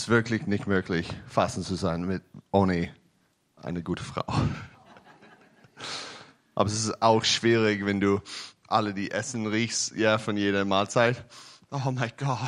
[0.00, 2.90] ist wirklich nicht möglich, fasten zu sein mit, ohne
[3.56, 4.24] eine gute Frau.
[6.54, 8.22] Aber es ist auch schwierig, wenn du
[8.66, 11.22] alle die Essen riechst, ja, von jeder Mahlzeit.
[11.70, 12.38] Oh mein Gott.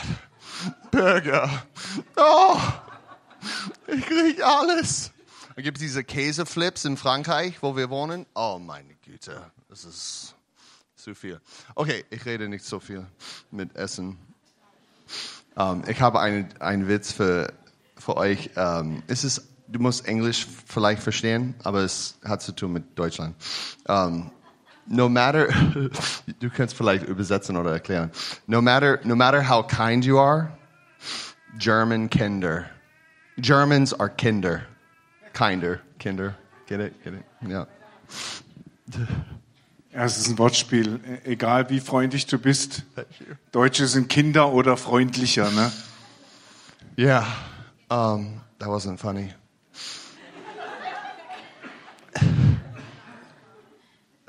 [0.91, 1.63] Burger.
[2.17, 2.59] Oh,
[3.87, 5.13] ich krieg alles.
[5.55, 8.25] Da gibt es diese Käseflips in Frankreich, wo wir wohnen.
[8.35, 10.35] Oh meine Güte, das ist
[10.97, 11.39] zu viel.
[11.75, 13.07] Okay, ich rede nicht so viel
[13.51, 14.17] mit Essen.
[15.55, 17.53] Um, ich habe einen, einen Witz für,
[17.97, 18.51] für euch.
[18.57, 23.37] Um, es ist, du musst Englisch vielleicht verstehen, aber es hat zu tun mit Deutschland.
[23.87, 24.31] Um,
[24.87, 25.49] no matter,
[26.41, 28.11] du kannst vielleicht übersetzen oder erklären.
[28.47, 30.57] No matter, no matter how kind you are,
[31.59, 32.67] German Kinder.
[33.39, 34.63] Germans are Kinder.
[35.33, 35.81] Kinder.
[35.99, 36.35] Kinder.
[36.67, 37.05] Get it?
[37.05, 37.25] Get it?
[37.47, 37.67] Ja.
[39.93, 41.01] Ja, es ist ein Wortspiel.
[41.25, 42.85] Egal wie freundlich du bist,
[43.51, 45.71] Deutsche sind Kinder oder freundlicher, ne?
[46.97, 47.27] Yeah.
[47.91, 49.35] Um, that wasn't funny.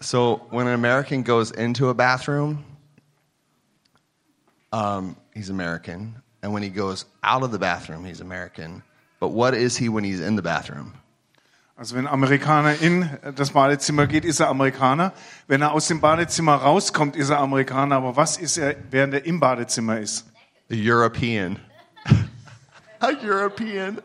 [0.01, 2.65] so when an American goes into a bathroom,
[4.73, 8.83] um, he's American, and when he goes out of the bathroom, he's American.
[9.21, 10.93] But what is he when he's in the bathroom?
[11.75, 15.11] Also wenn ein Amerikaner in das Badezimmer geht, ist er Amerikaner.
[15.47, 17.95] Wenn er aus dem Badezimmer rauskommt, ist er Amerikaner.
[17.95, 20.27] Aber was ist er, während er im Badezimmer ist?
[20.71, 21.57] A European.
[22.99, 23.99] a European.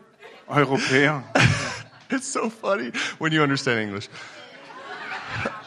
[0.47, 1.23] Europäer.
[2.09, 4.09] It's so funny when you understand English.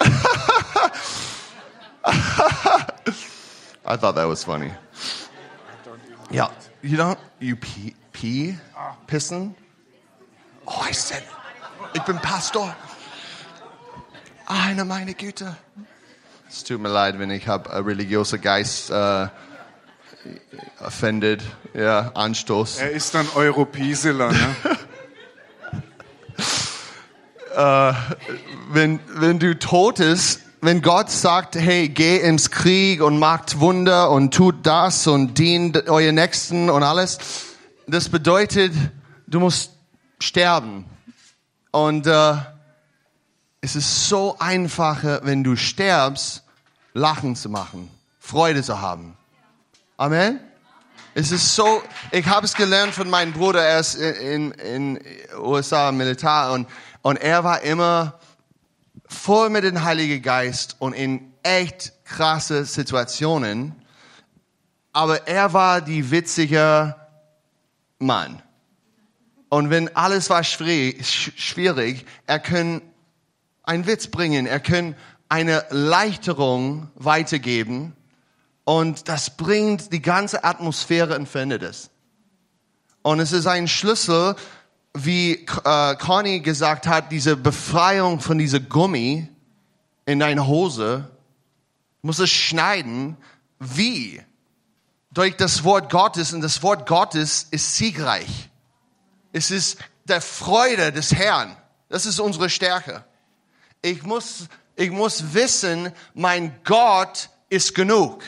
[3.85, 4.73] I thought that was funny.
[6.33, 6.51] Yeah,
[6.83, 8.57] you don't you pee pee
[9.07, 9.55] pissen?
[10.67, 11.23] Oh, I said,
[11.95, 12.75] ich bin Pastor.
[14.47, 15.57] Eine meine Güte.
[16.49, 19.29] Es tut mir leid, wenn ich habe religiöser Geist äh,
[20.81, 21.43] offended,
[21.75, 22.79] ja, Anstoß.
[22.79, 24.57] Er ist dann Europieseler, ne?
[28.71, 34.11] wenn, wenn du tot ist, wenn Gott sagt, hey, geh ins Krieg und macht Wunder
[34.11, 37.19] und tut das und dient euer Nächsten und alles,
[37.87, 38.73] das bedeutet,
[39.27, 39.73] du musst
[40.21, 40.85] sterben.
[41.73, 42.35] Und äh,
[43.63, 46.45] es ist so einfacher, wenn du stirbst,
[46.93, 47.91] Lachen zu machen,
[48.21, 49.17] Freude zu haben.
[49.97, 50.39] Amen.
[51.15, 55.01] Es ist so, ich habe es gelernt von meinem Bruder, er ist in, in, in
[55.39, 56.69] USA im Militär und,
[57.01, 58.19] und er war immer
[59.07, 63.75] voll mit dem Heiligen Geist und in echt krasse Situationen.
[64.93, 66.95] Aber er war die witzige
[67.99, 68.43] Mann.
[69.53, 72.81] Und wenn alles war schwierig, er kann
[73.65, 74.97] einen Witz bringen, er kann
[75.29, 77.95] eine Leichterung weitergeben
[78.65, 81.91] und das bringt die ganze Atmosphäre und verändert es.
[83.03, 84.37] Und es ist ein Schlüssel,
[84.95, 89.29] wie äh, Conny gesagt hat, diese Befreiung von dieser Gummi
[90.07, 91.11] in deine Hose,
[92.01, 93.19] muss es schneiden.
[93.59, 94.23] Wie?
[95.11, 98.49] Durch das Wort Gottes und das Wort Gottes ist siegreich.
[99.33, 101.57] Es ist der Freude des Herrn.
[101.89, 103.05] Das ist unsere Stärke.
[103.81, 108.23] Ich muss, ich muss wissen, mein Gott ist genug.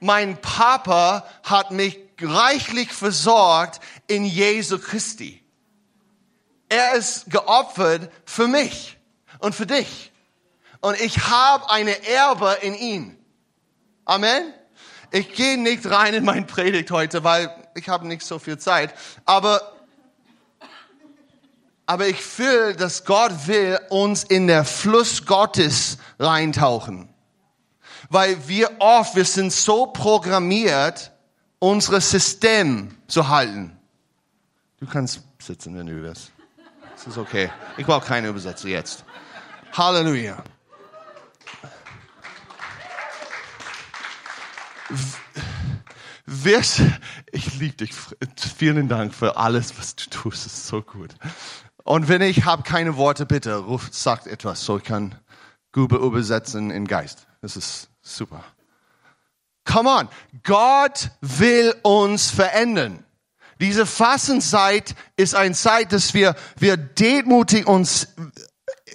[0.00, 5.42] Mein Papa hat mich reichlich versorgt in Jesu Christi.
[6.68, 8.96] Er ist geopfert für mich
[9.40, 10.12] und für dich.
[10.80, 13.18] Und ich habe eine Erbe in ihm.
[14.04, 14.54] Amen.
[15.10, 18.94] Ich gehe nicht rein in mein Predigt heute, weil ich habe nicht so viel Zeit.
[19.24, 19.60] Aber,
[21.90, 27.08] aber ich fühle, dass Gott will uns in der Fluss Gottes reintauchen.
[28.08, 31.10] Weil wir oft, wir sind so programmiert,
[31.58, 33.76] unsere System zu halten.
[34.78, 36.30] Du kannst sitzen, wenn du willst.
[36.94, 37.50] Das ist okay.
[37.76, 39.04] Ich brauche keine Übersetzer jetzt.
[39.72, 40.44] Halleluja.
[47.32, 47.90] Ich liebe dich.
[48.56, 50.46] Vielen Dank für alles, was du tust.
[50.46, 51.16] Das ist so gut.
[51.84, 55.14] Und wenn ich habe keine Worte, bitte ruf, sagt etwas, so ich kann
[55.72, 57.26] gut übersetzen in Geist.
[57.40, 58.44] Das ist super.
[59.64, 60.08] Come on.
[60.42, 63.04] Gott will uns verändern.
[63.60, 68.08] Diese Fastenzeit ist eine Zeit, dass wir, wir demütig uns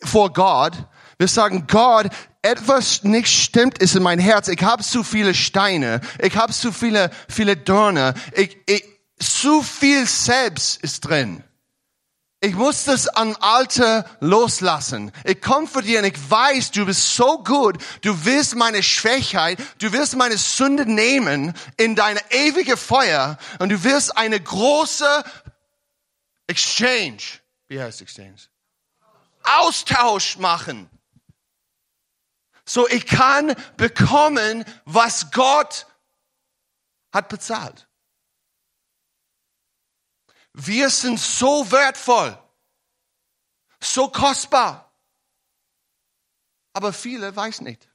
[0.03, 0.73] vor Gott.
[1.17, 2.07] Wir sagen, Gott,
[2.41, 4.47] etwas nicht stimmt ist in mein Herz.
[4.47, 6.01] Ich habe zu viele Steine.
[6.19, 8.15] Ich habe zu viele, viele Dorne.
[8.33, 8.83] Ich, ich,
[9.19, 11.43] zu viel Selbst ist drin.
[12.41, 15.11] Ich muss das an Alte loslassen.
[15.23, 17.77] Ich komme für dir und ich weiß, du bist so gut.
[18.01, 23.83] Du willst meine Schwächheit, du willst meine Sünde nehmen in deine ewige Feuer und du
[23.83, 25.23] willst eine große
[26.47, 27.23] Exchange.
[27.67, 28.35] Wie heißt Exchange?
[29.43, 30.89] Austausch machen.
[32.65, 35.87] So ich kann bekommen, was Gott
[37.11, 37.84] hat bezahlt.
[40.57, 42.37] Wir sind so wertvoll,
[43.81, 44.89] so kostbar.
[46.71, 47.89] Aber viele weiß nicht.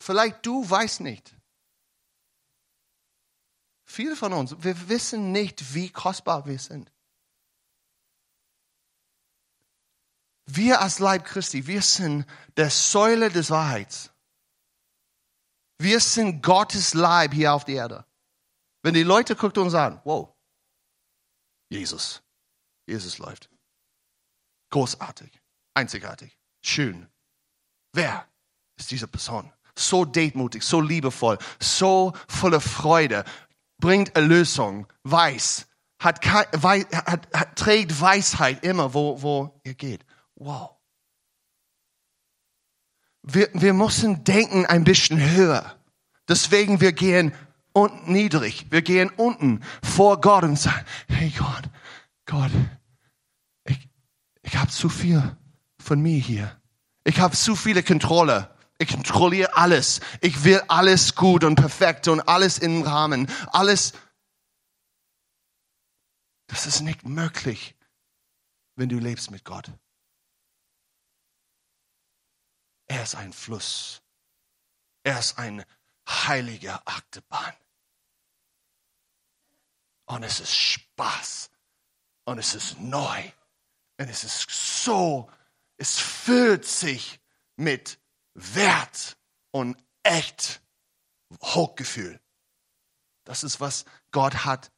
[0.00, 1.34] Vielleicht du weißt nicht.
[3.84, 6.92] Viele von uns, wir wissen nicht, wie kostbar wir sind.
[10.44, 12.26] Wir als Leib Christi, wir sind
[12.58, 14.10] der Säule des Wahrheits.
[15.78, 18.07] Wir sind Gottes Leib hier auf der Erde.
[18.82, 20.34] Wenn die Leute gucken und sagen, wow,
[21.70, 22.22] Jesus,
[22.86, 23.50] Jesus läuft.
[24.70, 25.40] Großartig,
[25.74, 27.08] einzigartig, schön.
[27.92, 28.26] Wer
[28.76, 29.52] ist diese Person?
[29.74, 33.24] So demutig, so liebevoll, so voller Freude,
[33.78, 35.66] bringt Erlösung, weiß,
[36.00, 40.04] hat, hat, hat, trägt Weisheit immer, wo, wo ihr geht.
[40.34, 40.76] Wow.
[43.22, 45.76] Wir, wir müssen denken ein bisschen höher.
[46.28, 47.34] Deswegen wir gehen
[47.72, 48.66] und niedrig.
[48.70, 51.64] Wir gehen unten vor Gott und sagen, hey Gott,
[52.26, 52.50] Gott,
[53.64, 53.88] ich,
[54.42, 55.36] ich habe zu viel
[55.78, 56.60] von mir hier.
[57.04, 58.54] Ich habe zu viele Kontrolle.
[58.78, 60.00] Ich kontrolliere alles.
[60.20, 63.28] Ich will alles gut und perfekt und alles im Rahmen.
[63.48, 63.92] Alles.
[66.46, 67.74] Das ist nicht möglich,
[68.76, 69.72] wenn du lebst mit Gott.
[72.86, 74.02] Er ist ein Fluss.
[75.02, 75.64] Er ist ein
[76.08, 77.54] heiliger Achterbahn.
[80.06, 81.50] Und es ist Spaß.
[82.24, 83.30] Und es ist neu.
[83.98, 85.30] Und es ist so,
[85.76, 87.20] es füllt sich
[87.56, 87.98] mit
[88.34, 89.18] Wert
[89.50, 90.62] und echt
[91.42, 92.20] Hochgefühl.
[93.24, 94.72] Das ist, was Gott hat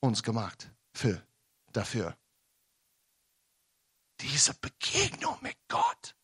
[0.00, 1.24] uns gemacht für,
[1.72, 2.16] dafür.
[4.20, 6.16] Diese Begegnung mit Gott.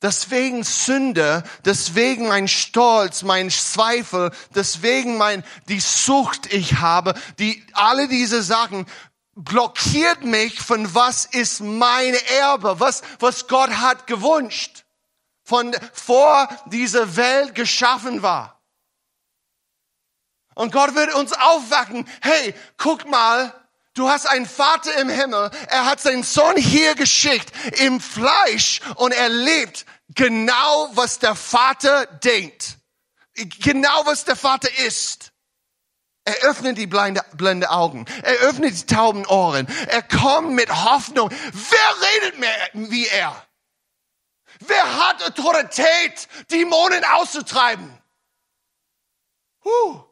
[0.00, 8.06] Deswegen Sünde, deswegen mein Stolz, mein Zweifel, deswegen mein, die Sucht ich habe, die, alle
[8.06, 8.86] diese Sachen
[9.34, 14.84] blockiert mich von was ist meine Erbe, was, was Gott hat gewünscht,
[15.42, 18.60] von vor dieser Welt geschaffen war.
[20.54, 23.52] Und Gott wird uns aufwachen, hey, guck mal,
[23.98, 25.50] Du hast einen Vater im Himmel.
[25.66, 27.50] Er hat seinen Sohn hier geschickt
[27.80, 32.78] im Fleisch und er lebt genau, was der Vater denkt.
[33.34, 35.32] Genau, was der Vater ist.
[36.24, 38.04] Er öffnet die blinde, blinde Augen.
[38.22, 39.66] Er öffnet die tauben Ohren.
[39.88, 41.30] Er kommt mit Hoffnung.
[41.30, 43.46] Wer redet mehr wie er?
[44.60, 48.00] Wer hat Autorität, Dämonen auszutreiben?
[49.64, 50.04] Huh.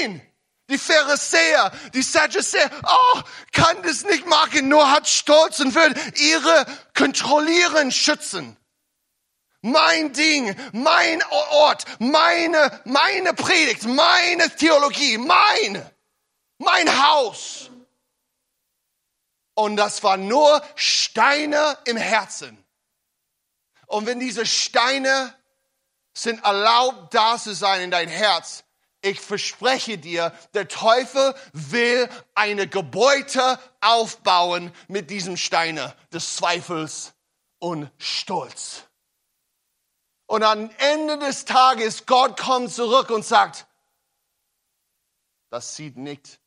[0.00, 0.25] Ihn.
[0.68, 3.20] Die Pharisäer, die Sadduzäer, oh,
[3.52, 8.56] kann das nicht machen, nur hat Stolz und will ihre kontrollieren, schützen.
[9.62, 15.88] Mein Ding, mein Ort, meine, meine Predigt, meine Theologie, mein,
[16.58, 17.70] mein Haus.
[19.54, 22.62] Und das war nur Steine im Herzen.
[23.86, 25.34] Und wenn diese Steine
[26.12, 28.64] sind erlaubt, da zu sein in dein Herz,
[29.06, 37.14] ich verspreche dir, der Teufel will eine Gebäude aufbauen mit diesem Steine des Zweifels
[37.58, 38.84] und Stolz.
[40.26, 43.66] Und am Ende des Tages, Gott kommt zurück und sagt,
[45.50, 46.40] das sieht nicht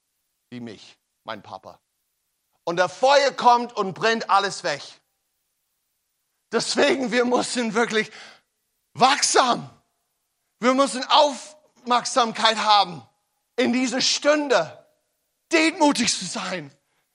[0.50, 1.80] wie mich, mein Papa.
[2.66, 4.82] Und der Feuer kommt und brennt alles weg.
[6.52, 8.12] Deswegen, wir müssen wirklich
[8.94, 9.70] wachsam.
[10.60, 13.02] Wir müssen auf, Aufmerksamkeit haben,
[13.56, 14.86] in dieser Stunde
[15.52, 16.72] demütig zu sein.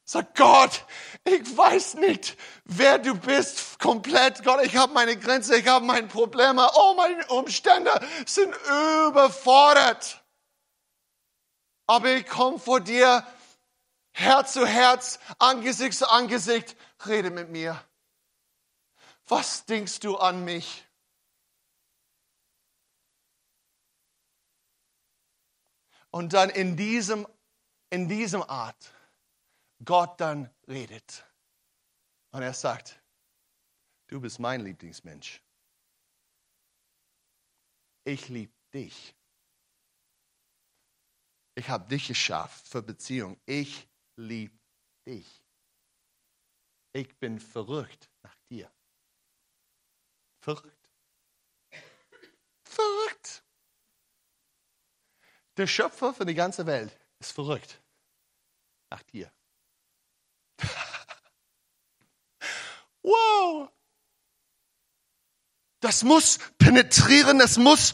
[0.07, 0.85] Sag Gott,
[1.25, 4.45] ich weiß nicht, wer du bist komplett.
[4.45, 6.69] Gott, ich habe meine Grenze, ich habe meine Probleme.
[6.75, 7.91] Oh, meine Umstände
[8.27, 8.55] sind
[9.09, 10.23] überfordert.
[11.87, 13.27] Aber ich komme vor dir,
[14.13, 16.77] Herz zu Herz, Angesicht zu Angesicht.
[17.07, 17.83] Rede mit mir.
[19.29, 20.84] Was denkst du an mich?
[26.15, 27.27] Und dann in diesem,
[27.91, 28.95] in diesem Art
[29.85, 31.27] Gott dann redet.
[32.31, 33.03] Und er sagt,
[34.07, 35.43] du bist mein Lieblingsmensch.
[38.05, 39.17] Ich liebe dich.
[41.57, 43.37] Ich habe dich geschafft für Beziehung.
[43.45, 44.57] Ich liebe
[45.09, 45.43] dich.
[46.93, 48.71] Ich bin verrückt nach dir.
[50.39, 50.91] Verrückt.
[52.63, 53.44] Verrückt.
[55.57, 57.81] Der Schöpfer von der ganzen Welt ist verrückt
[58.91, 59.33] nach dir.
[63.03, 63.71] wow.
[65.81, 67.93] Das muss penetrieren, das muss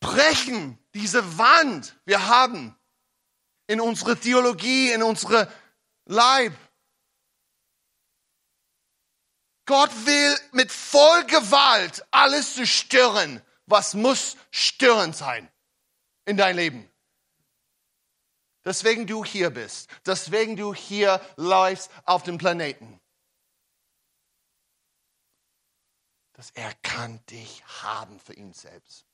[0.00, 2.76] brechen, diese Wand wir haben
[3.66, 5.50] in unsere Theologie, in unsere
[6.06, 6.54] Leib.
[9.66, 15.50] Gott will mit Vollgewalt alles zerstören, was muss störend sein
[16.28, 16.88] in dein Leben.
[18.64, 23.00] Deswegen du hier bist, deswegen du hier läufst auf dem Planeten.
[26.34, 29.06] Dass er kann dich haben für ihn selbst.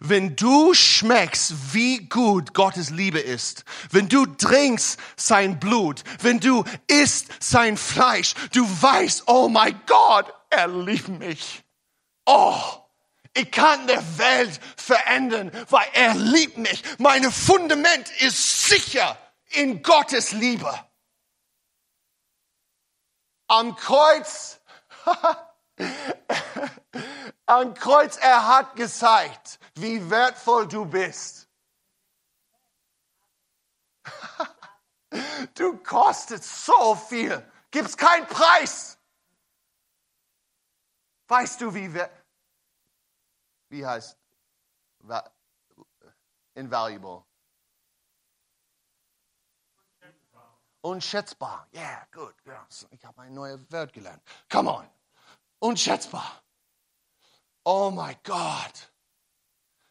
[0.00, 6.64] Wenn du schmeckst, wie gut Gottes Liebe ist, wenn du trinkst sein Blut, wenn du
[6.86, 11.64] isst sein Fleisch, du weißt, oh mein Gott, er liebt mich.
[12.24, 12.87] Oh,
[13.38, 16.82] ich kann der Welt verändern, weil er liebt mich.
[16.98, 19.16] Meine Fundament ist sicher
[19.50, 20.72] in Gottes Liebe.
[23.46, 24.58] Am Kreuz
[27.46, 31.48] Am Kreuz, er hat gezeigt, wie wertvoll du bist.
[35.54, 37.42] Du kostest so viel.
[37.70, 38.98] Gibt's keinen Preis.
[41.28, 42.12] Weißt du, wie wert,
[43.68, 44.16] wie heißt
[46.54, 47.24] invaluable?
[50.80, 51.66] Unschätzbar.
[51.74, 52.34] Yeah, gut.
[52.90, 54.22] Ich habe ein neues Wort gelernt.
[54.50, 54.88] Come on.
[55.58, 56.42] Unschätzbar.
[57.64, 58.92] Oh mein Gott.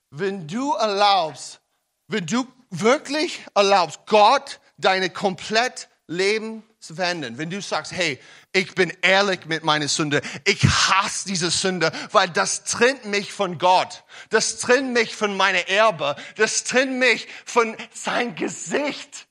[0.10, 1.62] Wenn du erlaubst,
[2.08, 8.20] wenn du wirklich erlaubst, Gott deine komplett Leben zu verändern, wenn du sagst, hey,
[8.54, 13.58] ich bin ehrlich mit meiner Sünde, ich hasse diese Sünde, weil das trennt mich von
[13.58, 19.28] Gott, das trennt mich von meiner Erbe, das trennt mich von sein Gesicht.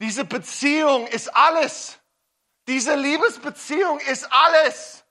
[0.00, 1.98] Diese Beziehung ist alles.
[2.68, 5.04] Diese Liebesbeziehung ist alles.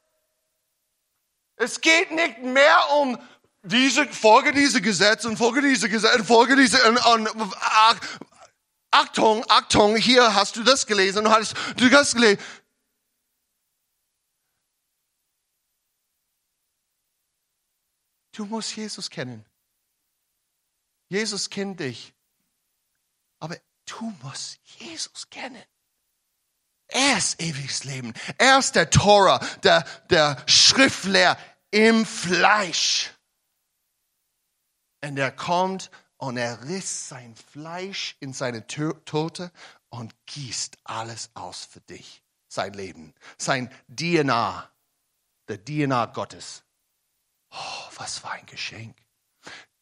[1.55, 3.17] Es geht nicht mehr um
[3.63, 7.53] diese, folge diese Gesetz und folge diese Gesetz, folge diese, und, und,
[8.97, 12.41] Achtung, Achtung, hier hast du das gelesen, du hast, du hast gelesen.
[18.31, 19.45] Du musst Jesus kennen.
[21.09, 22.13] Jesus kennt dich.
[23.39, 25.63] Aber du musst Jesus kennen.
[26.87, 28.13] Er ist ewiges Leben.
[28.37, 31.37] Er ist der Tora, der, der Schriftlehr
[31.69, 33.11] im Fleisch.
[35.01, 35.91] Und er kommt
[36.25, 39.51] und er riss sein Fleisch in seine Tote
[39.89, 42.24] und gießt alles aus für dich.
[42.48, 44.70] Sein Leben, sein DNA,
[45.48, 46.63] der DNA Gottes.
[47.51, 48.96] Oh, was für ein Geschenk.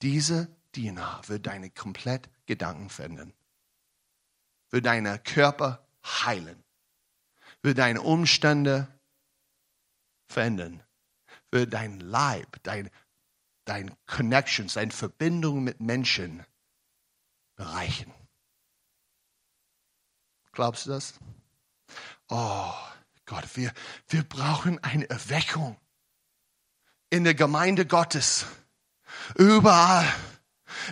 [0.02, 3.34] Diese DNA wird deine komplett Gedanken verändern,
[4.70, 6.64] wird deinen Körper heilen
[7.64, 8.88] wird deine Umstände
[10.28, 10.84] verändern,
[11.50, 12.90] wird dein Leib, dein,
[13.65, 16.46] dein Connections, deine Verbindung mit Menschen
[17.55, 18.13] bereichen.
[20.51, 21.15] Glaubst du das?
[22.29, 22.74] Oh
[23.25, 23.72] Gott, wir,
[24.10, 25.77] wir brauchen eine Erweckung
[27.10, 28.46] in der Gemeinde Gottes.
[29.36, 30.12] Überall.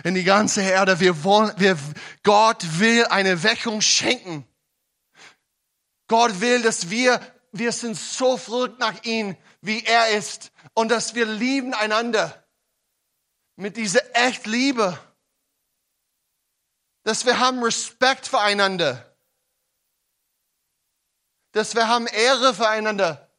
[0.04, 1.00] In die ganze Erde.
[1.00, 1.76] Wir wollen, wir,
[2.22, 4.46] Gott will eine Erweckung schenken.
[6.06, 10.52] Gott will, dass wir, wir sind so verrückt nach ihm, wie er ist.
[10.74, 12.41] Und dass wir lieben einander.
[13.56, 14.98] Mit dieser echt Liebe.
[17.04, 19.16] Dass wir haben Respekt füreinander.
[21.52, 23.30] Dass wir haben Ehre füreinander.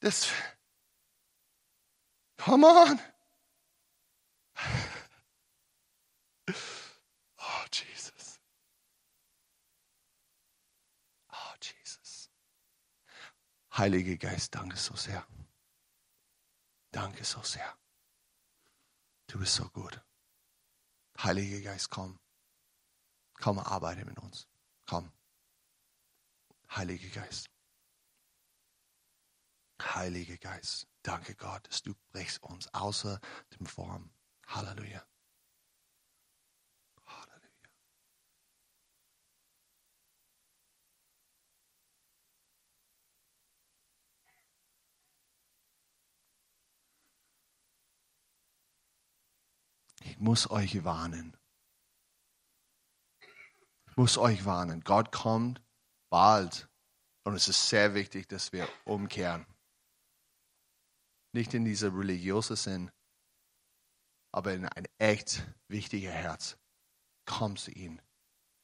[0.00, 0.28] Das,
[2.36, 3.00] come on.
[13.78, 15.24] Heilige Geist, danke so sehr.
[16.90, 17.78] Danke so sehr.
[19.26, 20.00] Du bist so gut.
[21.18, 22.18] Heilige Geist, komm.
[23.34, 24.48] Komm, arbeite mit uns.
[24.86, 25.12] Komm.
[26.70, 27.50] Heilige Geist.
[29.80, 30.88] Heilige Geist.
[31.02, 33.20] Danke Gott, dass du brichst uns außer
[33.58, 34.10] dem Form.
[34.46, 35.06] Halleluja.
[50.04, 51.36] Ich muss euch warnen.
[53.90, 54.82] Ich muss euch warnen.
[54.82, 55.60] Gott kommt
[56.10, 56.68] bald.
[57.24, 59.46] Und es ist sehr wichtig, dass wir umkehren.
[61.32, 62.90] Nicht in diese religiöse Sinn,
[64.32, 66.58] aber in ein echt wichtiges Herz.
[67.26, 68.00] Komm zu ihm.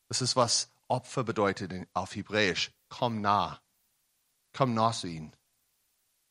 [0.08, 2.72] Das ist, was Opfer bedeutet auf Hebräisch.
[2.88, 3.60] Komm nah.
[4.52, 5.32] Komm nah zu ihm.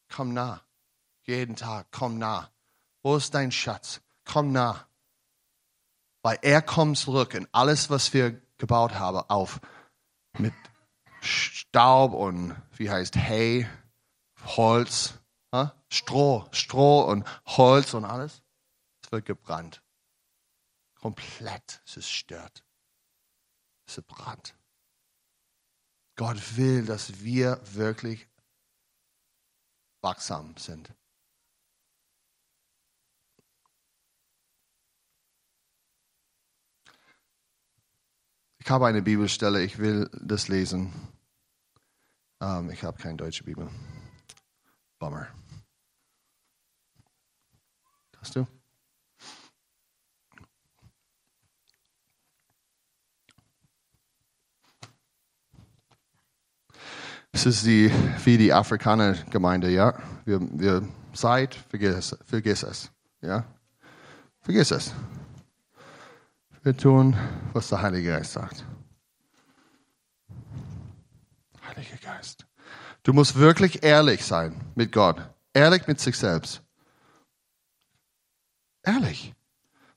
[0.09, 0.65] Komm nah.
[1.23, 2.51] Jeden Tag, komm nah.
[3.01, 4.01] Wo ist dein Schatz?
[4.25, 4.87] Komm nah.
[6.23, 9.59] Weil er kommt zurück und alles, was wir gebaut haben, auf
[10.39, 10.53] mit
[11.21, 13.67] Staub und wie heißt Hay,
[14.43, 15.13] Holz,
[15.93, 18.41] Stroh, Stroh und Holz und alles.
[19.03, 19.83] Es wird gebrannt.
[20.95, 22.65] Komplett zerstört.
[23.85, 24.55] Es ist Brand.
[26.15, 28.27] Gott will, dass wir wirklich
[30.01, 30.91] wachsam sind.
[38.65, 40.93] Ich habe eine Bibelstelle, ich will das lesen.
[42.39, 43.69] Um, ich habe keine deutsche Bibel.
[44.99, 45.27] Bummer.
[48.21, 48.47] Hast du?
[57.33, 57.91] Es ist die,
[58.23, 60.01] wie die Afrikaner-Gemeinde, ja.
[60.23, 63.43] Wir, wir seid, vergiss, vergiss es, ja.
[64.39, 64.93] Vergiss es.
[66.63, 67.17] Wir tun,
[67.51, 68.65] was der Heilige Geist sagt.
[71.67, 72.45] Heiliger Geist.
[73.03, 75.17] Du musst wirklich ehrlich sein mit Gott.
[75.53, 76.61] Ehrlich mit sich selbst.
[78.81, 79.33] Ehrlich.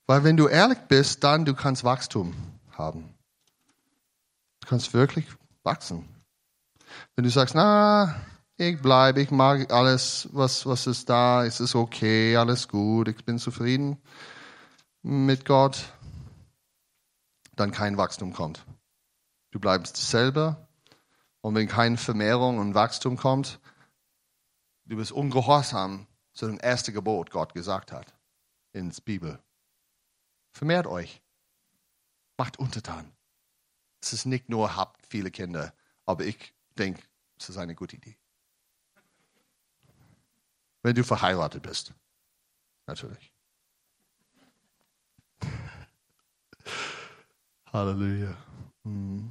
[0.08, 2.34] Weil wenn du ehrlich bist, dann du kannst Wachstum
[2.72, 3.14] haben.
[4.58, 5.26] Du kannst wirklich
[5.62, 6.08] wachsen.
[7.14, 8.20] Wenn du sagst, na,
[8.56, 13.24] ich bleibe, ich mag alles, was, was ist da, es ist okay, alles gut, ich
[13.24, 13.98] bin zufrieden
[15.02, 15.92] mit Gott,
[17.56, 18.64] dann kein Wachstum kommt.
[19.50, 20.68] Du bleibst selber
[21.40, 23.60] und wenn keine Vermehrung und Wachstum kommt,
[24.84, 28.14] du bist ungehorsam zu dem ersten Gebot, Gott gesagt hat
[28.72, 29.42] in der Bibel.
[30.52, 31.22] Vermehrt euch.
[32.36, 33.10] Macht untertan.
[34.02, 35.72] Es ist nicht nur, habt viele Kinder,
[36.04, 37.02] aber ich denke,
[37.38, 38.18] es ist eine gute Idee.
[40.82, 41.94] Wenn du verheiratet bist.
[42.86, 43.35] Natürlich.
[47.76, 48.34] Halleluja.
[48.84, 49.30] Hm.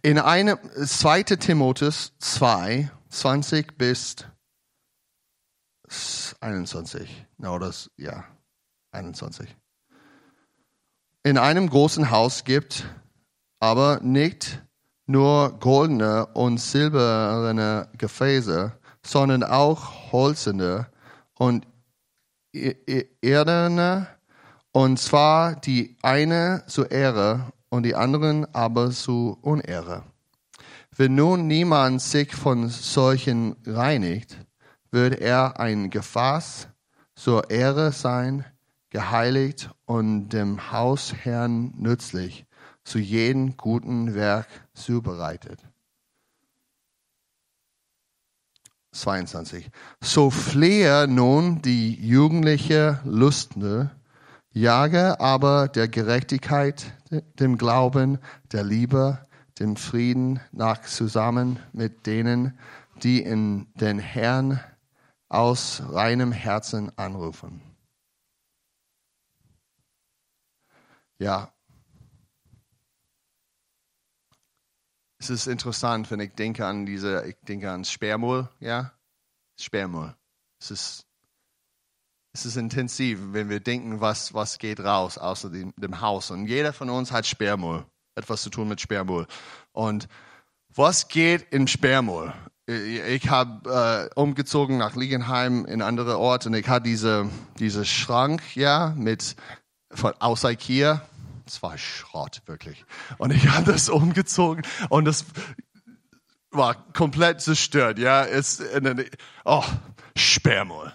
[0.00, 1.22] In einem 2.
[1.24, 4.16] Timotheus 2, 20 bis
[6.40, 7.26] 21.
[7.36, 8.24] No, das, ja,
[8.92, 9.54] 21.
[11.24, 12.86] In einem großen Haus gibt
[13.60, 14.62] aber nicht
[15.04, 18.72] nur goldene und silberne Gefäße,
[19.04, 20.90] sondern auch holzende
[21.34, 21.66] und
[23.20, 24.15] erdene,
[24.76, 30.02] und zwar die eine zur Ehre und die anderen aber zu Unehre.
[30.94, 34.36] Wenn nun niemand sich von solchen reinigt,
[34.90, 36.68] wird er ein Gefäß
[37.14, 38.44] zur Ehre sein,
[38.90, 42.44] geheiligt und dem Hausherrn nützlich,
[42.84, 45.58] zu jedem guten Werk zubereitet.
[48.92, 49.70] 22.
[50.02, 53.90] So flehe nun die jugendliche Lustende,
[54.56, 58.18] jage aber der Gerechtigkeit, dem Glauben,
[58.52, 59.18] der Liebe,
[59.58, 62.58] dem Frieden nach zusammen mit denen,
[63.02, 64.58] die in den Herrn
[65.28, 67.60] aus reinem Herzen anrufen.
[71.18, 71.52] Ja,
[75.18, 78.92] es ist interessant, wenn ich denke an diese, ich denke an Sperrmüll, ja,
[79.58, 80.14] Sperrmüll.
[80.58, 81.05] Es ist,
[82.36, 86.30] es ist intensiv, wenn wir denken, was, was geht raus aus dem, dem Haus.
[86.30, 89.26] Und jeder von uns hat Sperrmüll, etwas zu tun mit Sperrmüll.
[89.72, 90.06] Und
[90.74, 92.34] was geht in Sperrmüll?
[92.66, 98.54] Ich habe äh, umgezogen nach Liegenheim in andere Orte und ich hatte diese, diese Schrank,
[98.54, 99.36] ja, mit
[99.90, 101.00] von aus Ikea.
[101.46, 102.84] Es war Schrott, wirklich.
[103.16, 105.24] Und ich habe das umgezogen und das
[106.50, 108.26] war komplett zerstört, ja.
[108.26, 108.62] Es,
[109.46, 109.64] oh,
[110.14, 110.92] Sperrmüll.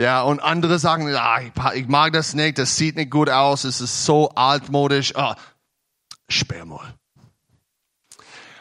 [0.00, 1.42] Ja, und andere sagen, ah,
[1.74, 5.12] ich mag das nicht, das sieht nicht gut aus, es ist so altmodisch.
[5.14, 5.34] Oh,
[6.26, 6.94] Sperrmüll.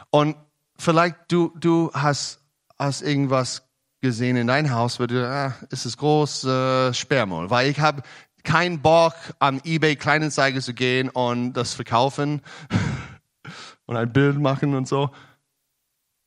[0.10, 0.36] Und
[0.78, 2.42] vielleicht du, du hast,
[2.78, 3.64] hast irgendwas
[4.02, 7.50] gesehen in dein Haus, wo du, ah, ist es groß, äh, Sperrmüll.
[7.50, 8.02] Weil ich habe
[8.44, 12.42] keinen Bock, am eBay Kleinanzeige zu gehen und das verkaufen
[13.86, 15.10] und ein Bild machen und so.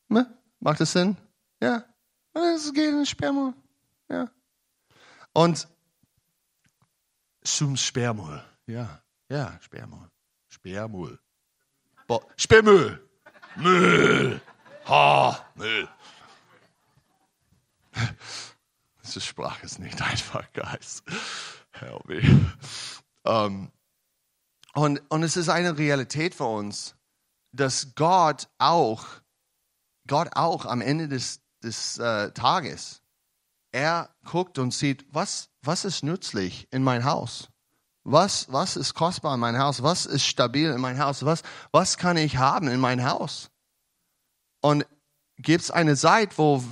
[0.09, 0.27] Ne?
[0.59, 1.19] Macht das Sinn?
[1.63, 1.85] Ja.
[2.33, 3.53] Es geht in Sperrmüll.
[4.09, 4.31] Ja.
[5.33, 5.69] Und
[7.43, 8.43] zum Sperrmüll.
[8.67, 10.09] Ja, ja, Sperrmüll.
[10.49, 11.19] Sperrmüll.
[12.37, 13.09] Sperrmüll.
[13.57, 14.41] Müll.
[14.87, 15.89] Ha, Müll.
[19.03, 21.03] Diese Sprache ist nicht einfach, Geist.
[21.73, 22.53] Help me.
[23.25, 23.71] Um,
[24.75, 26.95] und, und es ist eine Realität für uns,
[27.53, 29.05] dass Gott auch,
[30.07, 33.02] Gott auch am Ende des, des äh, Tages,
[33.73, 37.49] er guckt und sieht, was, was ist nützlich in mein Haus?
[38.05, 39.83] Was, was ist kostbar in mein Haus?
[39.83, 41.25] Was ist stabil in mein Haus?
[41.25, 43.51] Was, was kann ich haben in mein Haus?
[44.61, 44.87] Und
[45.39, 46.63] gibt es eine Zeit, wo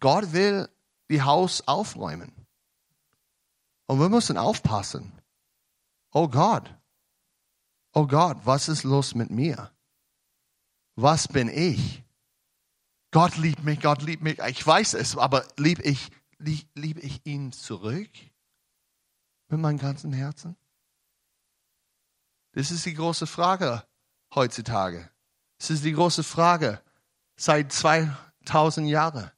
[0.00, 0.68] Gott will
[1.10, 2.32] die Haus aufräumen.
[3.86, 5.12] Und wir müssen aufpassen.
[6.12, 6.74] Oh Gott,
[7.92, 9.70] oh Gott, was ist los mit mir?
[10.96, 12.02] Was bin ich?
[13.10, 14.38] Gott liebt mich, Gott liebt mich.
[14.38, 18.10] Ich weiß es, aber liebe ich, lieb, ich ihn zurück
[19.48, 20.56] mit meinem ganzen Herzen?
[22.52, 23.86] Das ist die große Frage
[24.34, 25.10] heutzutage.
[25.58, 26.82] Das ist die große Frage
[27.36, 29.30] seit 2000 Jahren.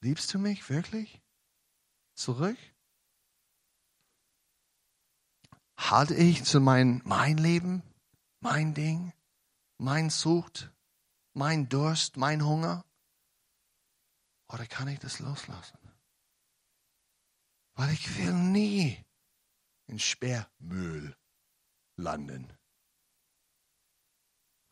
[0.00, 1.20] Liebst du mich wirklich?
[2.14, 2.58] Zurück?
[5.76, 7.82] Halte ich zu mein, mein Leben,
[8.40, 9.12] mein Ding,
[9.78, 10.72] mein Sucht,
[11.34, 12.84] mein Durst, mein Hunger?
[14.48, 15.78] Oder kann ich das loslassen?
[17.74, 19.04] Weil ich will nie
[19.86, 21.16] in Sperrmüll
[21.96, 22.52] landen.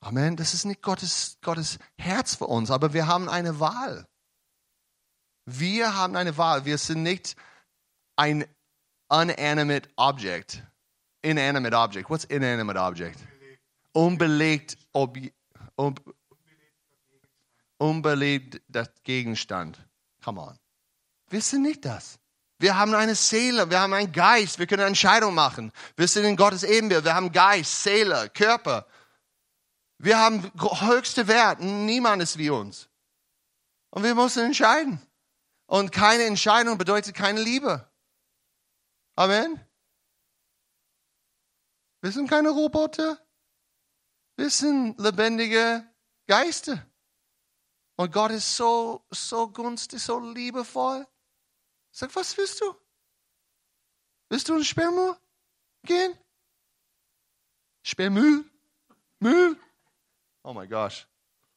[0.00, 0.36] Amen.
[0.36, 4.06] Das ist nicht Gottes, Gottes Herz für uns, aber wir haben eine Wahl.
[5.44, 6.64] Wir haben eine Wahl.
[6.64, 7.36] Wir sind nicht
[8.16, 8.44] ein
[9.08, 10.62] unanimate object.
[11.22, 12.10] Inanimate object.
[12.10, 13.18] What's inanimate object?
[13.92, 15.16] Unbelegt Ob
[15.76, 15.94] un
[17.78, 19.78] unbelebter Gegenstand.
[20.24, 20.58] Come on.
[21.28, 22.18] Wir sind nicht das.
[22.58, 25.72] Wir haben eine Seele, wir haben einen Geist, wir können Entscheidungen machen.
[25.96, 28.86] Wir sind in Gottes Ebenbild, wir haben Geist, Seele, Körper.
[29.98, 32.88] Wir haben höchste Wert, niemand ist wie uns.
[33.90, 35.00] Und wir müssen entscheiden.
[35.66, 37.90] Und keine Entscheidung bedeutet keine Liebe.
[39.16, 39.60] Amen.
[42.00, 43.18] Wir sind keine Roboter.
[44.36, 45.86] Wir sind lebendige
[46.26, 46.86] Geister.
[47.96, 51.06] Und Gott ist so, so günstig, so liebevoll.
[51.90, 52.74] Sag, was willst du?
[54.28, 55.16] Willst du ein Sperrmüll
[55.82, 56.18] gehen?
[57.82, 58.44] Sperrmüll?
[59.20, 59.58] Müll?
[60.42, 61.08] Oh mein Gott.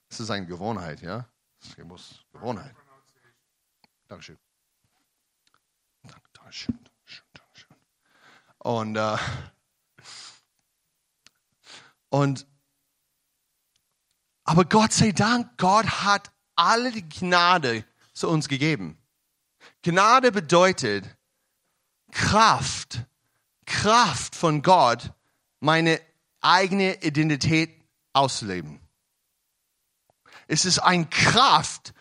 [0.07, 1.27] Das ist eine Gewohnheit, ja?
[1.59, 2.75] Das muss Gewohnheit.
[4.07, 4.39] Dankeschön.
[6.03, 7.75] Dankeschön, Dankeschön, Dankeschön.
[8.59, 9.17] Und, äh,
[12.09, 12.47] und,
[14.49, 18.97] aber Gott sei Dank, Gott hat alle die Gnade zu uns gegeben.
[19.83, 21.05] Gnade bedeutet
[22.11, 23.05] Kraft,
[23.67, 25.13] Kraft von Gott,
[25.59, 26.01] meine
[26.41, 27.69] eigene Identität
[28.13, 28.79] auszuleben.
[30.47, 31.93] Es ist eine Kraft,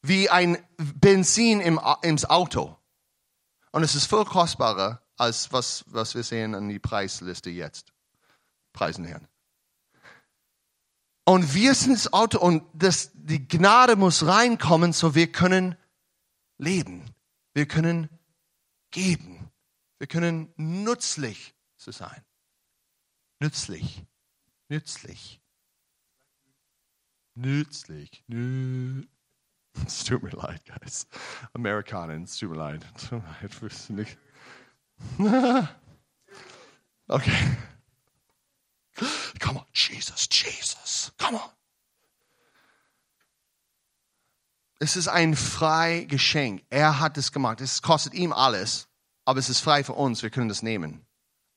[0.00, 2.76] wie ein Benzin im, ins Auto.
[3.72, 7.92] Und es ist viel kostbarer als was, was wir sehen an die Preisliste jetzt.
[8.72, 9.20] Preisen her.
[11.28, 15.76] Und wir sind das Auto und das, die Gnade muss reinkommen, so wir können
[16.56, 17.04] leben.
[17.52, 18.08] Wir können
[18.90, 19.50] geben.
[19.98, 22.24] Wir können nützlich zu sein.
[23.40, 24.06] Nützlich.
[24.70, 25.42] Nützlich.
[27.34, 28.24] Nützlich.
[28.26, 29.08] Nützlich.
[29.86, 31.06] Es tut mir leid, guys.
[31.52, 32.86] Amerikaner, es tut mir leid.
[33.10, 33.22] Tut
[33.60, 34.18] mir nicht.
[37.10, 37.56] Okay.
[39.40, 40.77] Come on, Jesus, Jesus.
[41.18, 41.50] Come on.
[44.80, 46.64] Es ist ein frei Geschenk.
[46.70, 47.60] Er hat es gemacht.
[47.60, 48.88] Es kostet ihm alles,
[49.24, 50.22] aber es ist frei für uns.
[50.22, 51.04] Wir können das nehmen.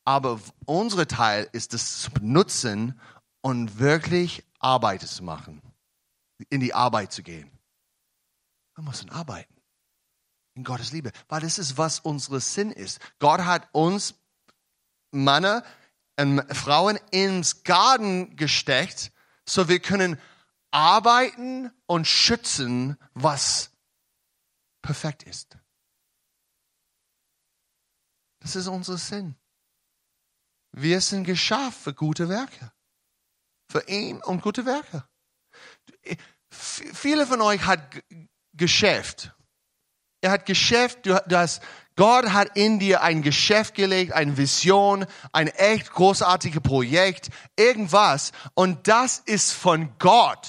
[0.03, 2.99] Aber unser Teil ist es zu benutzen
[3.41, 5.61] und wirklich Arbeit zu machen.
[6.49, 7.51] In die Arbeit zu gehen.
[8.75, 9.53] Wir müssen arbeiten.
[10.55, 11.11] In Gottes Liebe.
[11.29, 12.99] Weil das ist, was unsere Sinn ist.
[13.19, 14.15] Gott hat uns
[15.11, 15.63] Männer
[16.17, 19.11] und Frauen ins Garten gesteckt,
[19.51, 20.17] so wir können
[20.71, 23.71] arbeiten und schützen, was
[24.81, 25.57] perfekt ist.
[28.39, 29.35] Das ist unser Sinn.
[30.71, 32.71] Wir sind geschaffen für gute Werke.
[33.69, 35.05] Für ihn und gute Werke.
[36.49, 38.01] Viele von euch hat
[38.53, 39.35] Geschäft.
[40.21, 41.61] Er hat Geschäft, du, hast,
[42.01, 48.31] Gott hat in dir ein Geschäft gelegt, eine Vision, ein echt großartiges Projekt, irgendwas.
[48.55, 50.47] Und das ist von Gott.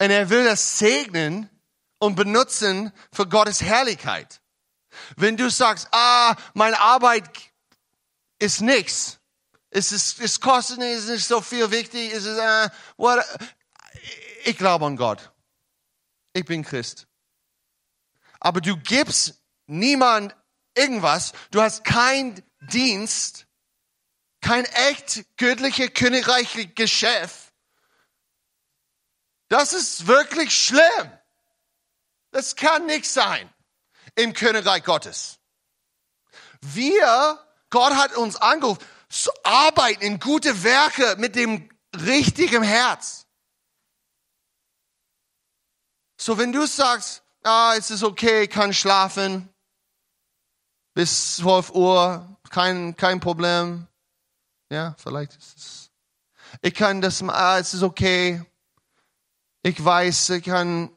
[0.00, 1.50] Und er will das segnen
[1.98, 4.40] und benutzen für Gottes Herrlichkeit.
[5.16, 7.28] Wenn du sagst, ah, meine Arbeit
[8.38, 9.18] ist nichts,
[9.68, 13.22] es, ist, es kostet nicht, es ist nicht so viel wichtig, es ist, äh, what,
[14.44, 15.30] ich glaube an Gott.
[16.32, 17.07] Ich bin Christ.
[18.40, 20.34] Aber du gibst niemand
[20.74, 23.46] irgendwas, du hast keinen Dienst,
[24.40, 27.52] kein echt göttliche, königreiche Geschäft.
[29.48, 31.18] Das ist wirklich schlimm.
[32.30, 33.52] Das kann nicht sein
[34.14, 35.38] im Königreich Gottes.
[36.60, 37.38] Wir,
[37.70, 43.26] Gott hat uns angerufen, zu arbeiten in gute Werke mit dem richtigen Herz.
[46.20, 49.48] So, wenn du sagst, ah, es ist okay, ich kann schlafen
[50.94, 53.86] bis 12 Uhr, kein, kein Problem.
[54.70, 55.90] Ja, vielleicht ist es.
[56.60, 58.42] Ich kann das, ah, es ist okay.
[59.62, 60.90] Ich weiß, ich kann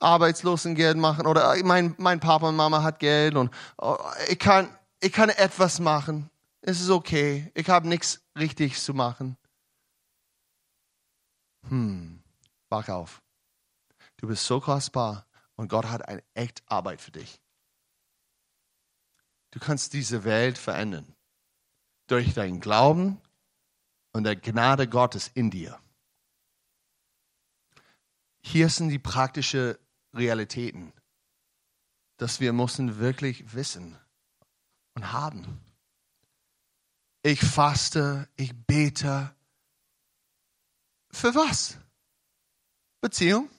[0.00, 3.96] Arbeitslosengeld machen oder mein, mein Papa und Mama hat Geld und oh,
[4.28, 4.68] ich kann,
[5.00, 6.30] ich kann etwas machen.
[6.60, 7.50] Es ist okay.
[7.54, 9.36] Ich habe nichts richtig zu machen.
[11.68, 12.22] Hm,
[12.68, 13.20] wach auf.
[14.18, 15.26] Du bist so kostbar
[15.56, 17.40] und Gott hat eine echt Arbeit für dich.
[19.50, 21.16] Du kannst diese Welt verändern
[22.08, 23.20] durch deinen Glauben
[24.12, 25.80] und der Gnade Gottes in dir.
[28.40, 29.76] Hier sind die praktischen
[30.12, 30.92] Realitäten,
[32.16, 33.96] dass wir müssen wirklich wissen
[34.94, 35.60] und haben.
[37.22, 39.34] Ich faste, ich bete.
[41.10, 41.78] Für was?
[43.00, 43.50] Beziehung.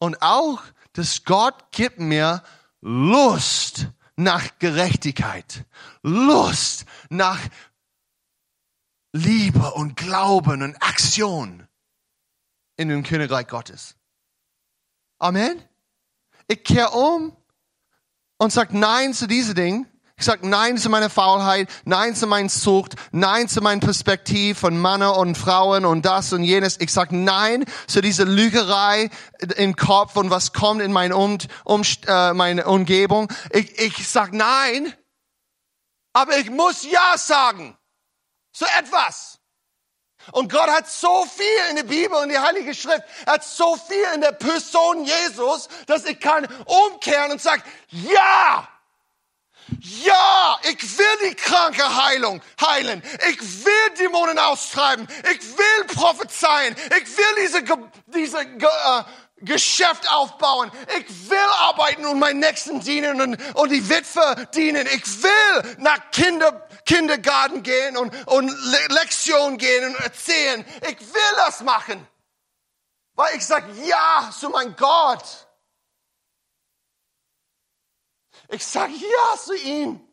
[0.00, 0.60] Und auch,
[0.94, 2.42] dass Gott gibt mir
[2.80, 5.66] Lust nach Gerechtigkeit,
[6.02, 7.38] Lust nach
[9.12, 11.68] Liebe und Glauben und Aktion
[12.76, 13.96] in dem Königreich Gottes.
[15.18, 15.62] Amen.
[16.48, 17.36] Ich kehre um
[18.38, 19.89] und sage Nein zu diesen Dingen.
[20.20, 24.78] Ich sage Nein zu meiner Faulheit, Nein zu meiner Sucht, Nein zu meiner Perspektive von
[24.78, 26.78] Männer und Frauen und das und jenes.
[26.78, 29.08] Ich sage Nein zu dieser Lügerei
[29.56, 33.32] im Kopf und was kommt in meine, um, um, äh, meine Umgebung.
[33.48, 34.92] Ich, ich sage Nein,
[36.12, 37.78] aber ich muss Ja sagen
[38.52, 39.38] zu etwas.
[40.32, 43.74] Und Gott hat so viel in der Bibel und die Heilige Schrift, er hat so
[43.76, 48.68] viel in der Person Jesus, dass ich kann umkehren und sagen, ja,
[49.80, 53.02] ja, ich will die kranke Heilung heilen.
[53.30, 55.06] Ich will Dämonen austreiben.
[55.32, 56.74] Ich will prophezeien.
[56.98, 57.62] Ich will diese,
[58.06, 59.04] diese äh,
[59.42, 60.70] Geschäft aufbauen.
[60.98, 64.86] Ich will arbeiten und meinen Nächsten dienen und, und die Witwe dienen.
[64.86, 68.52] Ich will nach Kinder, Kindergarten gehen und, und
[68.88, 70.64] Lektionen gehen und erzählen.
[70.82, 72.06] Ich will das machen.
[73.14, 75.46] Weil ich sag ja zu meinem Gott.
[78.50, 80.06] Ich sag ja zu ihm.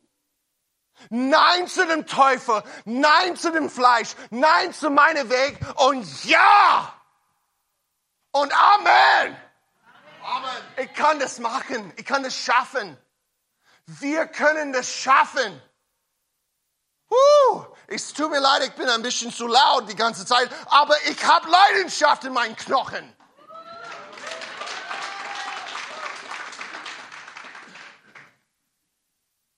[1.09, 6.93] Nein zu dem Teufel, nein zu dem Fleisch, nein zu meinem Weg und ja
[8.31, 9.37] und Amen.
[10.23, 10.63] Amen.
[10.77, 11.93] Ich kann das machen.
[11.97, 12.97] Ich kann das schaffen.
[13.85, 15.61] Wir können das schaffen.
[17.09, 20.93] Uh, es tut mir leid, ich bin ein bisschen zu laut die ganze Zeit, aber
[21.05, 23.15] ich habe Leidenschaft in meinen Knochen.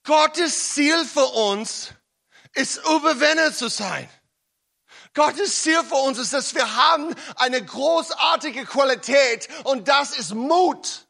[0.10, 1.94] Gottes Ziel für uns
[2.56, 4.10] ist, Überwinner zu sein.
[5.14, 11.08] Gottes Ziel für uns ist, dass wir haben eine großartige Qualität und das ist Mut,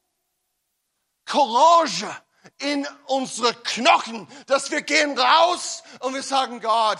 [1.25, 2.13] Courage
[2.57, 6.99] in unsere Knochen, dass wir gehen raus und wir sagen, Gott,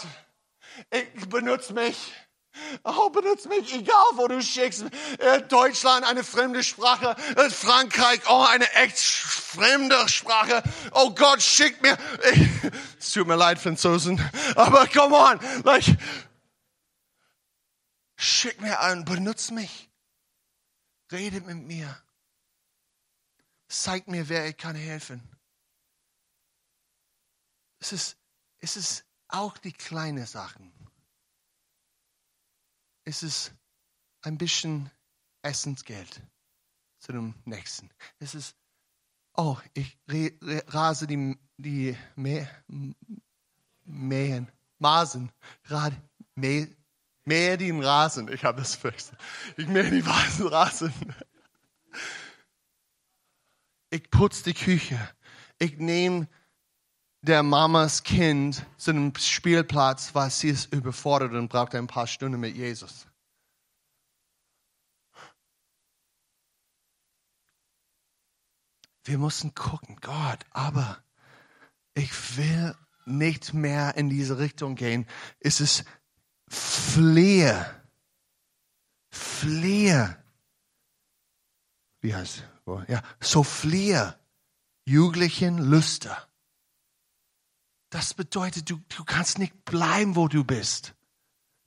[0.91, 1.97] ich benutze mich.
[2.83, 4.85] Oh, benutze mich, egal wo du schickst.
[5.19, 7.15] Äh, Deutschland, eine fremde Sprache.
[7.35, 10.63] Äh, Frankreich, oh, eine echt fremde Sprache.
[10.91, 11.97] Oh Gott, schick mir.
[12.99, 14.21] Es tut mir leid, Franzosen.
[14.55, 15.39] Aber come on.
[15.63, 15.85] Like,
[18.21, 19.89] Schick mir an, benutz mich.
[21.09, 22.03] Redet mit mir.
[23.69, 25.23] Zeig mir, wer ich kann helfen.
[27.79, 28.17] Es ist,
[28.57, 30.73] es ist auch die kleinen Sachen.
[33.09, 33.55] Es ist
[34.21, 34.91] ein bisschen
[35.41, 36.21] Essensgeld
[36.99, 37.89] zu dem nächsten.
[38.19, 38.55] Es ist,
[39.35, 39.97] oh, ich
[40.67, 41.97] rase die, die
[43.83, 45.31] Mähen, Masen,
[45.63, 45.99] gerade
[46.35, 46.75] Mähen
[47.25, 48.31] Mähe den Rasen.
[48.31, 49.17] Ich habe das vergessen.
[49.57, 50.93] Ich mähe die Rasen.
[53.89, 54.99] Ich putze die Küche.
[55.57, 56.27] Ich nehme
[57.21, 62.39] der Mamas Kind zu einem Spielplatz, weil sie ist überfordert und braucht ein paar Stunden
[62.39, 63.09] mit Jesus.
[69.09, 71.03] wir mussten gucken, Gott, aber
[71.95, 75.07] ich will nicht mehr in diese Richtung gehen.
[75.39, 75.83] Es ist
[76.47, 77.65] Flehe.
[79.09, 80.23] Flehe.
[82.01, 82.87] Wie heißt es?
[82.87, 84.15] Ja, so fliehe
[84.85, 86.28] Jugendlichen Lüster.
[87.89, 90.93] Das bedeutet, du, du kannst nicht bleiben, wo du bist.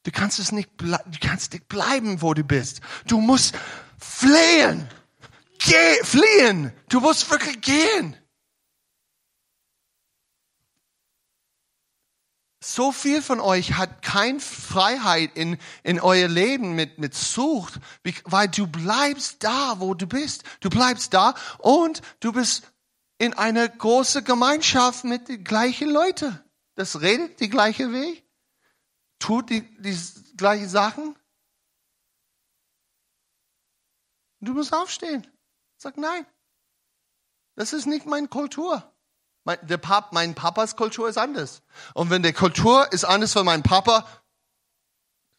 [0.04, 2.80] Du kannst es nicht, du kannst nicht bleiben, wo du bist.
[3.06, 3.54] Du musst
[3.98, 4.88] flehen.
[5.58, 6.72] Geh, fliehen.
[6.88, 8.16] Du musst wirklich gehen.
[12.64, 17.80] So viel von euch hat keine Freiheit in, in euer Leben mit, mit Sucht,
[18.24, 20.44] weil du bleibst da, wo du bist.
[20.60, 22.71] Du bleibst da und du bist
[23.22, 26.40] in einer großen Gemeinschaft mit den gleichen Leuten.
[26.74, 28.28] Das redet die gleiche Weg,
[29.20, 29.96] tut die, die
[30.36, 31.16] gleichen Sachen.
[34.40, 35.24] Du musst aufstehen.
[35.76, 36.26] Sag nein.
[37.54, 38.92] Das ist nicht meine Kultur.
[39.44, 41.62] Mein, der Pap, mein Papas Kultur ist anders.
[41.94, 44.04] Und wenn der Kultur ist anders von meinem Papa,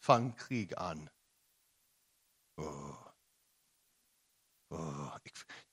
[0.00, 1.10] fang Krieg an.
[2.56, 2.93] Oh.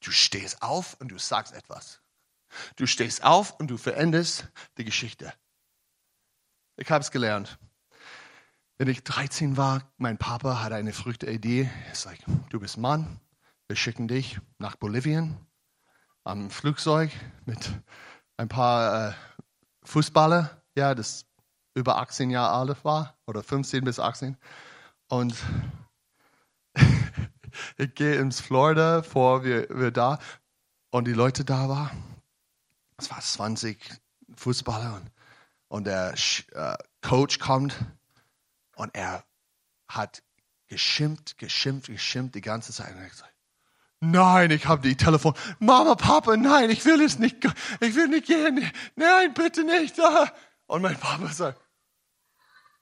[0.01, 2.01] Du stehst auf und du sagst etwas.
[2.75, 5.33] Du stehst auf und du veränderst die Geschichte.
[6.75, 7.59] Ich habe es gelernt.
[8.77, 11.69] Wenn ich 13 war, mein Papa hatte eine verrückte Idee.
[11.87, 13.19] Er sagt, du bist Mann,
[13.67, 15.37] wir schicken dich nach Bolivien
[16.23, 17.11] am Flugzeug
[17.45, 17.71] mit
[18.37, 19.13] ein paar äh,
[19.83, 21.25] Fußballer, ja, das
[21.75, 24.37] über 18 Jahre alt war, oder 15 bis 18.
[25.07, 25.35] Und
[27.77, 30.19] ich gehe ins Florida, vor wir, wir da,
[30.89, 32.03] und die Leute da waren.
[32.97, 33.77] Es war 20
[34.35, 35.11] Fußballer und,
[35.67, 36.13] und der
[36.53, 37.75] äh, Coach kommt
[38.75, 39.23] und er
[39.87, 40.23] hat
[40.67, 42.93] geschimpft, geschimpft, geschimpft die ganze Zeit.
[42.93, 43.31] Und er gesagt,
[44.03, 45.35] Nein, ich habe die Telefon.
[45.59, 47.37] Mama, Papa, nein, ich will es nicht.
[47.81, 48.71] Ich will nicht gehen.
[48.95, 49.95] Nein, bitte nicht.
[50.65, 51.61] Und mein Papa sagt,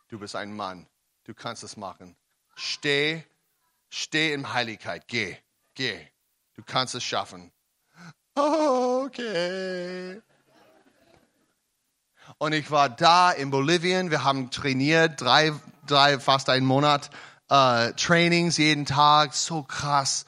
[0.07, 0.87] du bist ein Mann.
[1.25, 2.15] Du kannst es machen.
[2.55, 3.25] Steh,
[3.89, 5.07] steh in Heiligkeit.
[5.07, 5.37] Geh,
[5.75, 5.99] geh.
[6.55, 7.51] Du kannst es schaffen.
[8.35, 10.21] Okay.
[12.37, 14.11] Und ich war da in Bolivien.
[14.11, 15.53] Wir haben trainiert, drei,
[15.87, 17.09] drei fast einen Monat.
[17.51, 20.25] Uh, Trainings jeden Tag, so krass.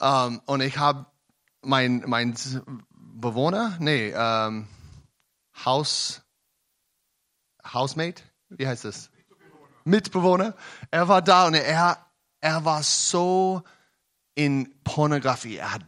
[0.00, 1.04] Um, ähm, und ich habe
[1.60, 2.34] mein, mein
[2.90, 4.68] Bewohner, nee, um, ähm,
[5.64, 6.22] Haus,
[7.72, 9.10] Housemate, wie heißt das?
[9.28, 9.74] Mitbewohner.
[9.84, 10.54] Mitbewohner.
[10.90, 11.98] Er war da und er,
[12.42, 13.62] er war so
[14.34, 15.56] in Pornografie.
[15.56, 15.80] Er hat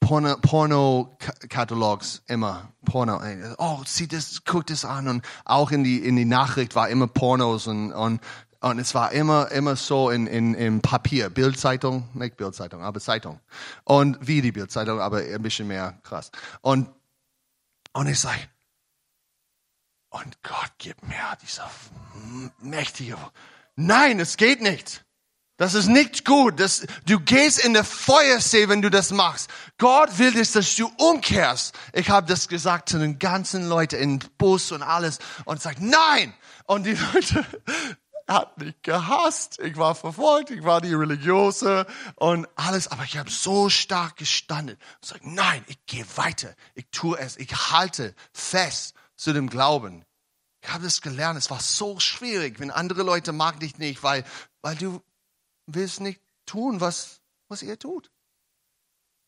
[0.00, 2.72] Porno-Katalogs immer.
[2.84, 3.20] Porno.
[3.58, 5.06] Oh, sieh das, guck das an.
[5.06, 8.20] Und auch in die, in die Nachricht war immer Pornos und, und
[8.60, 13.40] und es war immer, immer so in, in, in Papier, Bildzeitung, nicht Bildzeitung, aber Zeitung.
[13.82, 16.30] Und wie die Bildzeitung, aber ein bisschen mehr krass.
[16.60, 16.88] Und,
[17.92, 18.38] und ich sage,
[20.10, 21.68] und Gott gib mir dieser
[22.60, 23.16] mächtige,
[23.74, 25.04] nein, es geht nicht.
[25.62, 26.58] Das ist nicht gut.
[26.58, 29.48] Das, du gehst in der Feuersee, wenn du das machst.
[29.78, 31.72] Gott will, dass du umkehrst.
[31.92, 36.34] Ich habe das gesagt zu den ganzen Leuten im Bus und alles und sagt, nein.
[36.64, 37.46] Und die Leute,
[38.26, 39.60] hat mich gehasst.
[39.60, 42.88] Ich war verfolgt, ich war die Religiose und alles.
[42.88, 46.56] Aber ich habe so stark gestanden und gesagt, nein, ich gehe weiter.
[46.74, 47.36] Ich tue es.
[47.36, 50.04] Ich halte fest zu dem Glauben.
[50.60, 51.38] Ich habe das gelernt.
[51.38, 54.24] Es war so schwierig, wenn andere Leute mag dich nicht, weil,
[54.60, 55.00] weil du
[55.66, 58.10] willst nicht tun, was, was ihr tut.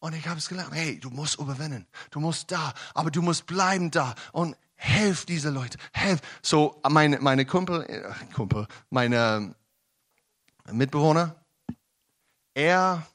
[0.01, 0.75] Und ich habe es gelernt.
[0.75, 1.87] Hey, du musst überwinden.
[2.11, 4.14] Du musst da, aber du musst bleiben da.
[4.33, 6.20] Und Helf diese Leute, helf.
[6.42, 9.55] So, meine, meine Kumpel, äh, Kumpel, meine
[10.70, 11.42] Mitbewohner,
[12.55, 13.07] er,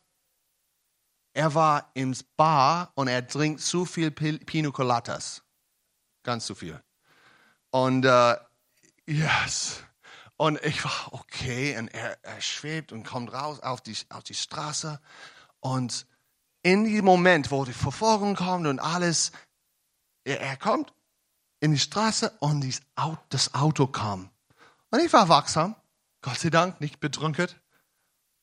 [1.34, 5.44] er war ins Bar und er trinkt zu viel Pino Coladas.
[6.24, 6.82] Ganz zu viel.
[7.72, 8.36] Und, äh,
[9.06, 9.84] yes.
[10.40, 14.34] Und ich war, okay, und er, er schwebt und kommt raus auf die, auf die
[14.34, 15.02] Straße.
[15.60, 16.08] Und
[16.64, 19.34] in dem Moment, wo die Verfolgung kommt und alles,
[20.24, 20.94] er, er kommt
[21.60, 22.66] in die Straße und
[23.28, 24.30] das Auto kam.
[24.92, 25.76] Und ich war wachsam,
[26.22, 27.50] Gott sei Dank, nicht betrunken.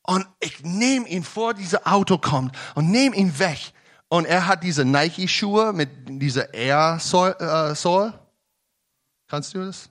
[0.03, 3.72] Und ich nehme ihn vor, dieses Auto kommt und nehme ihn weg.
[4.09, 7.36] Und er hat diese Nike-Schuhe mit dieser Air-Soul.
[7.40, 8.18] Äh,
[9.28, 9.88] Kannst du das?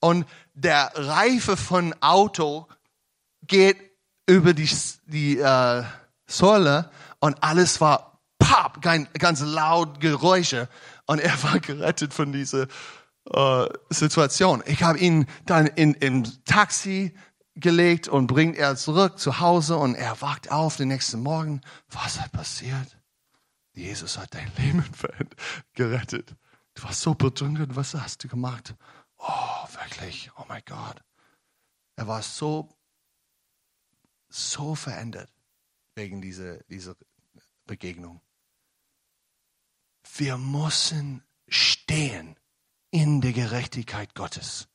[0.00, 2.66] Und der Reife von Auto
[3.46, 3.76] geht
[4.26, 4.68] über die,
[5.06, 5.84] die äh,
[6.26, 6.90] Säule
[7.20, 10.68] und alles war pop, ganz laut Geräusche
[11.06, 12.66] und er war gerettet von dieser
[13.30, 14.62] äh, Situation.
[14.66, 17.14] Ich habe ihn dann in, im Taxi
[17.54, 21.60] gelegt und bringt er zurück zu Hause und er wacht auf den nächsten Morgen.
[21.90, 22.98] Was hat passiert?
[23.74, 24.84] Jesus hat dein Leben
[25.74, 26.34] gerettet.
[26.74, 28.74] Du warst so betrunken, was hast du gemacht?
[29.24, 31.00] Oh, wirklich, oh mein Gott.
[31.94, 32.68] Er war so,
[34.28, 35.30] so verändert
[35.94, 36.96] wegen dieser, dieser
[37.66, 38.20] Begegnung.
[40.16, 42.36] Wir müssen stehen
[42.90, 44.68] in der Gerechtigkeit Gottes.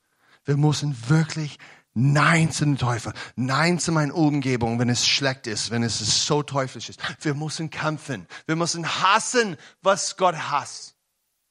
[0.45, 1.59] Wir müssen wirklich
[1.93, 3.11] Nein zu den Teufel.
[3.35, 7.01] Nein zu meiner Umgebung, wenn es schlecht ist, wenn es so teuflisch ist.
[7.25, 8.27] Wir müssen kämpfen.
[8.45, 10.95] Wir müssen hassen, was Gott hasst.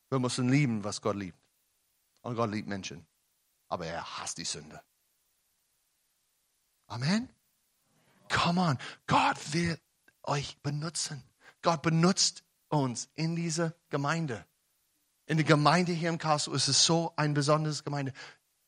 [0.09, 1.37] Wir müssen lieben, was Gott liebt.
[2.27, 3.07] Und Gott liebt Menschen.
[3.69, 4.83] Aber er hasst die Sünde.
[6.89, 7.29] Amen.
[8.29, 8.79] Come on.
[9.07, 9.81] Gott will
[10.25, 11.23] euch benutzen.
[11.63, 14.45] Gott benutzt uns in dieser Gemeinde.
[15.27, 18.13] In der Gemeinde hier im Karlsruhe ist es so ein besonderes Gemeinde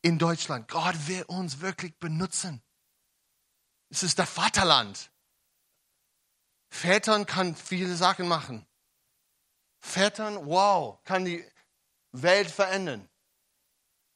[0.02, 0.68] in Deutschland.
[0.68, 2.62] Gott will uns wirklich benutzen.
[3.88, 5.10] Es ist der Vaterland.
[6.70, 8.64] Vätern kann viele Sachen machen.
[9.80, 11.44] Vätern, wow, kann die
[12.12, 13.08] Welt verändern.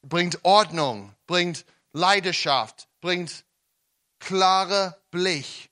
[0.03, 3.45] Bringt Ordnung, bringt Leidenschaft, bringt
[4.19, 5.71] klare Blick,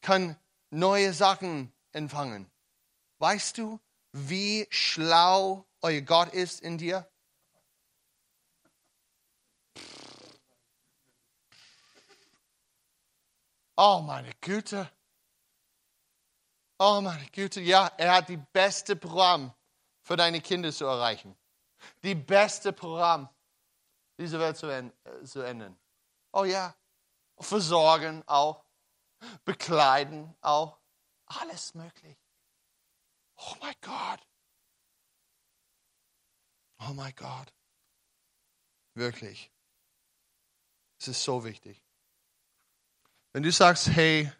[0.00, 0.36] kann
[0.70, 2.50] neue Sachen empfangen.
[3.18, 3.80] Weißt du,
[4.12, 7.08] wie schlau euer Gott ist in dir?
[13.76, 14.90] Oh meine Güte.
[16.78, 17.60] Oh meine Güte.
[17.60, 19.52] Ja, er hat die beste Programm
[20.02, 21.36] für deine Kinder zu erreichen.
[22.02, 23.28] Die beste Programm,
[24.22, 24.90] diese Welt zu, äh,
[25.24, 25.78] zu ändern.
[26.32, 26.74] Oh ja.
[27.38, 28.64] Versorgen auch.
[29.44, 30.78] Bekleiden auch.
[31.26, 32.16] Alles möglich.
[33.36, 34.20] Oh mein Gott.
[36.78, 37.52] Oh mein Gott.
[38.94, 39.50] Wirklich.
[41.00, 41.82] Es ist so wichtig.
[43.32, 44.30] Wenn du sagst, hey,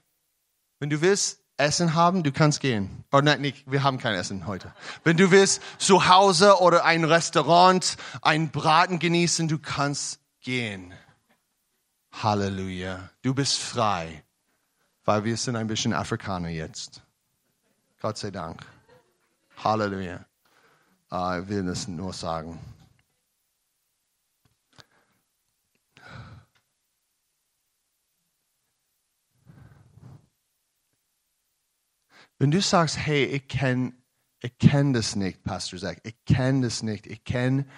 [0.78, 3.04] wenn du willst Essen haben, du kannst gehen.
[3.12, 4.72] Oder nein, nicht, wir haben kein Essen heute.
[5.04, 10.92] Wenn du willst zu Hause oder ein Restaurant, ein Braten genießen, du kannst gehen.
[12.12, 13.10] Halleluja.
[13.22, 14.24] Du bist frei,
[15.04, 17.02] weil wir sind ein bisschen Afrikaner jetzt.
[18.00, 18.66] Gott sei Dank.
[19.62, 20.24] Halleluja.
[21.10, 22.58] Ich will das nur sagen.
[32.42, 33.92] Wenn du sagst, hey, ich kenne
[34.40, 37.68] ich kenn das nicht, Pastor Zach, ich kenne das nicht, ich kenne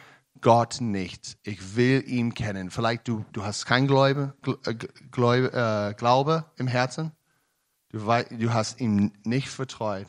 [0.40, 2.70] Gott nicht, ich will ihn kennen.
[2.70, 4.34] Vielleicht du, du hast kein Glaube,
[5.10, 7.12] Glaube, äh, Glaube im Herzen,
[7.90, 10.06] du, du hast ihm nicht vertraut,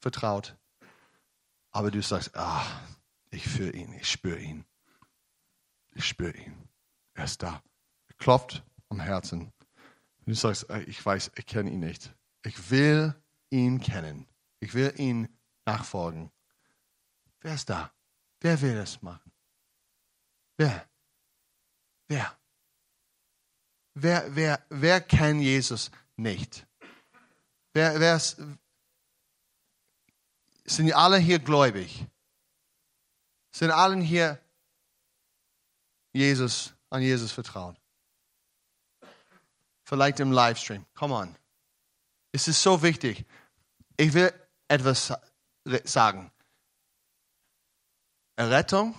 [0.00, 0.56] vertraut,
[1.70, 2.66] aber du sagst, ah,
[3.30, 4.64] ich fühle ihn, ich spüre ihn,
[5.94, 6.68] ich spüre ihn,
[7.14, 7.62] er ist da,
[8.08, 9.52] er klopft am Herzen.
[10.26, 13.14] Du sagst, ich weiß, ich kenne ihn nicht, ich will
[13.54, 14.26] ihn kennen.
[14.60, 15.28] Ich will ihn
[15.64, 16.30] nachfolgen.
[17.40, 17.92] Wer ist da?
[18.40, 19.32] Wer will das machen?
[20.56, 20.88] Wer?
[22.08, 22.36] Wer?
[23.94, 26.66] Wer, wer, wer kennt Jesus nicht?
[27.72, 28.40] Wer, wer ist,
[30.64, 32.06] sind alle hier gläubig?
[33.52, 34.40] Sind alle hier
[36.12, 37.76] Jesus, an Jesus vertraut?
[39.84, 40.84] Vielleicht im Livestream.
[40.94, 41.36] Come on.
[42.32, 43.24] Es ist so wichtig.
[43.96, 44.32] Ich will
[44.68, 45.12] etwas
[45.84, 46.30] sagen.
[48.36, 48.94] Errettung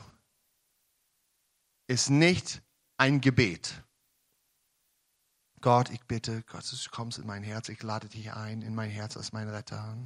[1.88, 2.62] ist nicht
[2.98, 3.84] ein Gebet.
[5.62, 8.90] Gott, ich bitte, Gott, du kommst in mein Herz, ich lade dich ein in mein
[8.90, 9.98] Herz als mein Retter.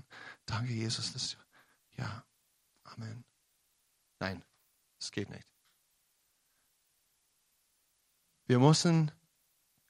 [0.46, 1.14] Danke, Jesus.
[1.14, 1.38] Dass,
[1.98, 2.26] ja,
[2.94, 3.24] Amen.
[4.20, 4.44] Nein,
[5.00, 5.48] es geht nicht.
[8.48, 9.12] Wir müssen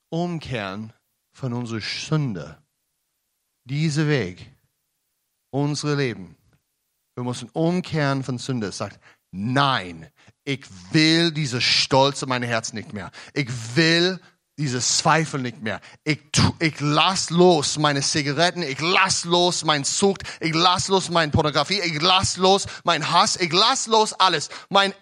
[0.10, 0.93] umkehren
[1.32, 2.62] von unserer Sünde.
[3.64, 4.52] Dieser Weg
[5.52, 6.36] unsere Leben.
[7.16, 8.72] Wir müssen umkehren von Sünde.
[8.72, 9.00] Sagt,
[9.32, 10.08] nein,
[10.43, 13.12] ich will diese Stolz in mein Herz nicht mehr.
[13.34, 14.20] Ich will
[14.58, 15.80] dieses Zweifel nicht mehr.
[16.04, 16.20] Ich,
[16.60, 21.80] ich lass los meine Zigaretten, ich lass los mein Sucht, ich lass los meine Pornografie,
[21.80, 24.50] ich lass los mein Hass, ich lass los alles.
[24.70, 24.93] Mein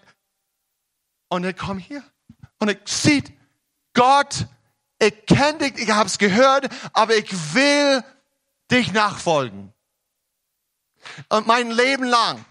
[1.28, 2.02] und ich komme hier
[2.60, 3.32] und ich sieht
[3.94, 4.46] Gott,
[5.00, 8.04] ich kenne dich, ich habe es gehört, aber ich will
[8.70, 9.72] dich nachfolgen.
[11.28, 12.44] Und mein Leben lang.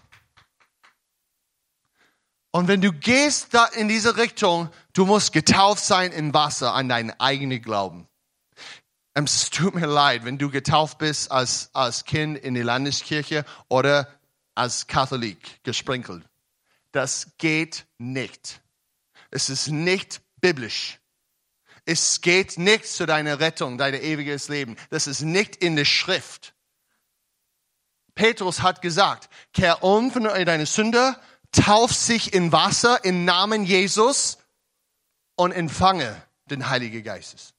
[2.50, 6.88] Und wenn du gehst da in diese Richtung, du musst getauft sein in Wasser an
[6.88, 8.08] deinen eigenen Glauben.
[9.14, 14.08] Es tut mir leid, wenn du getauft bist als, als Kind in die Landeskirche oder
[14.54, 16.24] als Katholik gesprinkelt.
[16.92, 18.60] Das geht nicht.
[19.30, 20.98] Es ist nicht biblisch.
[21.84, 24.76] Es geht nicht zu deiner Rettung, dein ewiges Leben.
[24.90, 26.54] Das ist nicht in der Schrift.
[28.18, 31.16] Petrus hat gesagt, kehr um von deine Sünde,
[31.52, 34.38] tauf sich in Wasser im Namen Jesus
[35.36, 37.54] und empfange den Heiligen Geistes.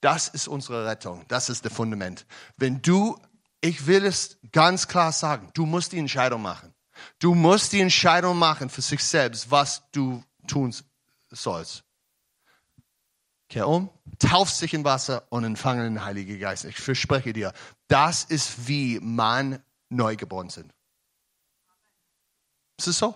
[0.00, 1.26] Das ist unsere Rettung.
[1.28, 2.24] Das ist das Fundament.
[2.56, 3.20] Wenn du,
[3.60, 6.72] ich will es ganz klar sagen, du musst die Entscheidung machen.
[7.18, 10.74] Du musst die Entscheidung machen für sich selbst, was du tun
[11.30, 11.84] sollst.
[13.48, 16.64] Kehr um, tauf sich in Wasser und empfange den Heiligen Geist.
[16.64, 17.52] Ich verspreche dir,
[17.88, 20.72] das ist wie man neu geboren sind.
[22.78, 23.14] Ist es so?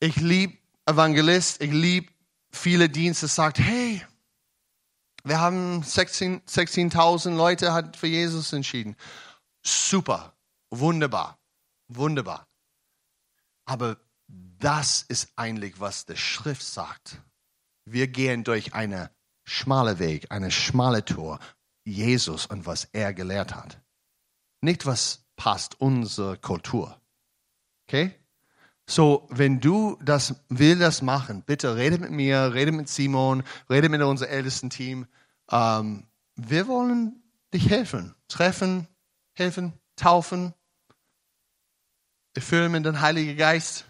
[0.00, 2.12] Ich liebe Evangelist, ich liebe
[2.50, 4.04] viele Dienste, sagt, hey,
[5.24, 8.96] wir haben 16.000 16 Leute hat für Jesus entschieden.
[9.62, 10.34] Super,
[10.70, 11.38] wunderbar,
[11.86, 12.48] wunderbar.
[13.64, 17.22] Aber das ist eigentlich, was die Schrift sagt.
[17.84, 19.10] Wir gehen durch eine
[19.44, 21.38] schmale Weg, eine schmale Tour.
[21.84, 23.80] Jesus und was er gelehrt hat.
[24.60, 27.00] Nicht was passt unserer Kultur.
[27.86, 28.14] Okay?
[28.86, 33.88] So, wenn du das will das machen, bitte rede mit mir, rede mit Simon, rede
[33.88, 35.06] mit unserem ältesten Team.
[35.50, 36.06] Ähm,
[36.36, 37.22] wir wollen
[37.52, 38.88] dich helfen, treffen,
[39.34, 40.54] helfen, taufen,
[42.34, 43.86] erfüllen mit dem Heiligen Geist.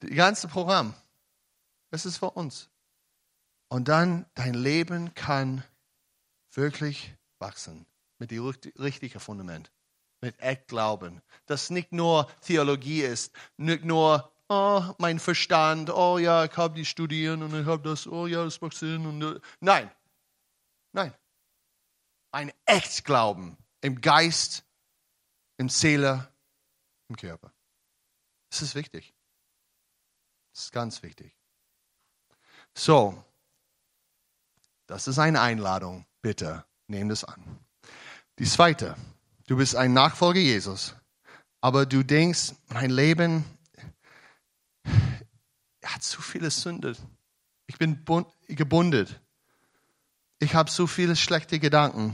[0.00, 0.94] Das ganze Programm.
[1.90, 2.69] Das ist für uns.
[3.70, 5.64] Und dann dein Leben kann
[6.52, 7.86] wirklich wachsen
[8.18, 8.44] mit dem
[8.78, 9.70] richtigen Fundament,
[10.20, 11.22] mit echt Glauben.
[11.46, 16.84] Das nicht nur Theologie ist, nicht nur oh, mein Verstand, oh ja, ich habe die
[16.84, 19.06] studieren und ich habe das, oh ja, das macht Sinn.
[19.06, 19.90] Und, nein,
[20.92, 21.14] nein.
[22.32, 24.64] Ein echt Glauben im Geist,
[25.56, 26.28] im Seele,
[27.08, 27.52] im Körper.
[28.50, 29.14] Das ist wichtig.
[30.52, 31.36] Das ist ganz wichtig.
[32.74, 33.24] So,
[34.90, 36.04] das ist eine Einladung.
[36.20, 37.60] Bitte, nehm das an.
[38.40, 38.96] Die zweite,
[39.46, 40.96] du bist ein Nachfolger Jesus,
[41.60, 43.44] aber du denkst, mein Leben
[45.84, 46.96] hat zu viele Sünde.
[47.68, 48.04] Ich bin
[48.48, 49.08] gebunden.
[50.40, 52.12] Ich habe so viele schlechte Gedanken.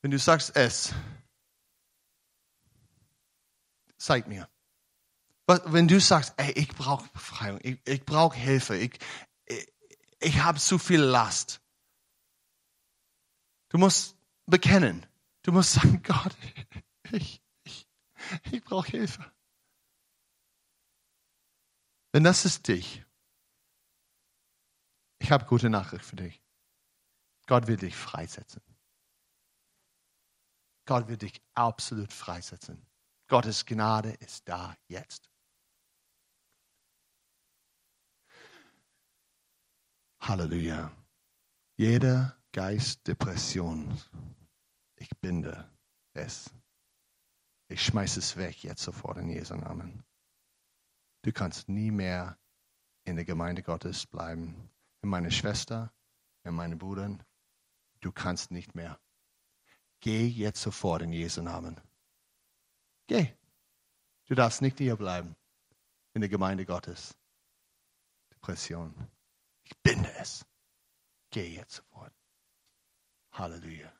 [0.00, 0.94] Wenn du sagst es,
[3.98, 4.48] zeig mir.
[5.46, 8.98] Wenn du sagst, ey, ich brauche Befreiung, ich, ich brauche Hilfe, ich,
[10.24, 11.60] ich habe zu viel Last.
[13.68, 14.16] Du musst
[14.46, 15.06] bekennen.
[15.42, 16.36] Du musst sagen, Gott,
[17.12, 17.88] ich, ich,
[18.50, 19.32] ich brauche Hilfe.
[22.12, 23.04] Wenn das ist dich,
[25.18, 26.40] ich habe gute Nachricht für dich.
[27.46, 28.62] Gott will dich freisetzen.
[30.86, 32.86] Gott will dich absolut freisetzen.
[33.26, 35.30] Gottes Gnade ist da jetzt.
[40.26, 40.90] Halleluja.
[41.76, 44.00] Jeder Geist Depression,
[44.96, 45.70] ich binde
[46.14, 46.50] es.
[47.68, 50.02] Ich schmeiße es weg jetzt sofort in Jesu Namen.
[51.20, 52.38] Du kannst nie mehr
[53.04, 54.70] in der Gemeinde Gottes bleiben.
[55.02, 55.92] In meine Schwester,
[56.42, 57.18] in meine Brüder.
[58.00, 58.98] Du kannst nicht mehr.
[60.00, 61.78] Geh jetzt sofort in Jesu Namen.
[63.08, 63.28] Geh.
[64.24, 65.36] Du darfst nicht hier bleiben
[66.14, 67.14] in der Gemeinde Gottes.
[68.30, 68.94] Depression.
[69.64, 70.44] Ich binde es.
[71.30, 72.12] Geh jetzt sofort.
[73.32, 73.92] Halleluja.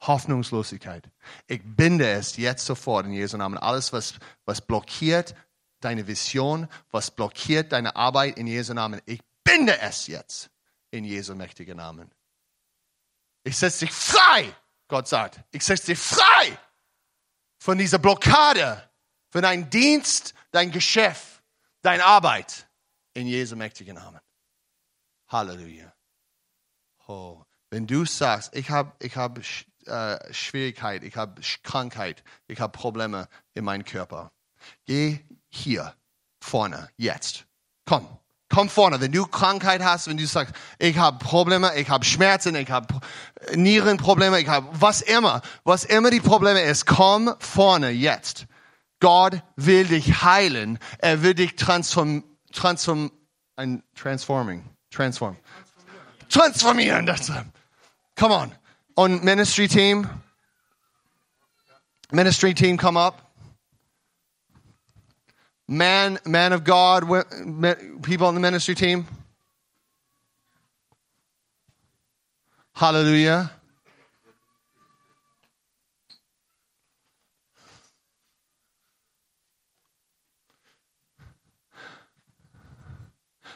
[0.00, 1.08] Hoffnungslosigkeit.
[1.46, 3.56] Ich binde es jetzt sofort in Jesu Namen.
[3.58, 4.14] Alles, was,
[4.44, 5.34] was blockiert
[5.80, 9.00] deine Vision, was blockiert deine Arbeit in Jesu Namen.
[9.06, 10.50] Ich binde es jetzt
[10.90, 12.10] in Jesu mächtigen Namen.
[13.44, 14.54] Ich setze dich frei,
[14.88, 15.40] Gott sagt.
[15.50, 16.58] Ich setze dich frei
[17.58, 18.88] von dieser Blockade,
[19.30, 21.42] von deinem Dienst, dein Geschäft,
[21.80, 22.68] deine Arbeit
[23.14, 24.20] in Jesu mächtigen Namen.
[25.32, 25.92] Halleluja.
[27.08, 29.40] Oh, wenn du sagst, ich habe ich hab,
[29.86, 34.30] äh, Schwierigkeit, ich habe Krankheit, ich habe Probleme in meinem Körper,
[34.84, 35.18] geh
[35.48, 35.94] hier
[36.40, 37.46] vorne, jetzt.
[37.86, 38.06] Komm,
[38.48, 39.00] komm vorne.
[39.00, 43.00] Wenn du Krankheit hast, wenn du sagst, ich habe Probleme, ich habe Schmerzen, ich habe
[43.54, 48.46] Nierenprobleme, ich habe was immer, was immer die Probleme ist, komm vorne jetzt.
[49.00, 50.78] Gott will dich heilen.
[50.98, 52.22] Er will dich transform,
[52.52, 53.10] transform,
[53.56, 54.71] ein transforming.
[54.92, 55.38] Transform.
[56.28, 57.06] Transformieren.
[58.14, 58.52] Come on.
[58.96, 60.06] On Ministry Team.
[62.12, 63.32] Ministry Team, come up.
[65.66, 67.04] Man, man of God,
[68.02, 69.06] people on the ministry team.
[72.74, 73.50] Hallelujah.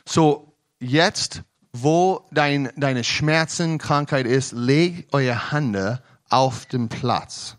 [0.07, 7.57] So, jetzt, wo dein, deine Schmerzen, Krankheit ist, leg eure Hände auf dem Platz.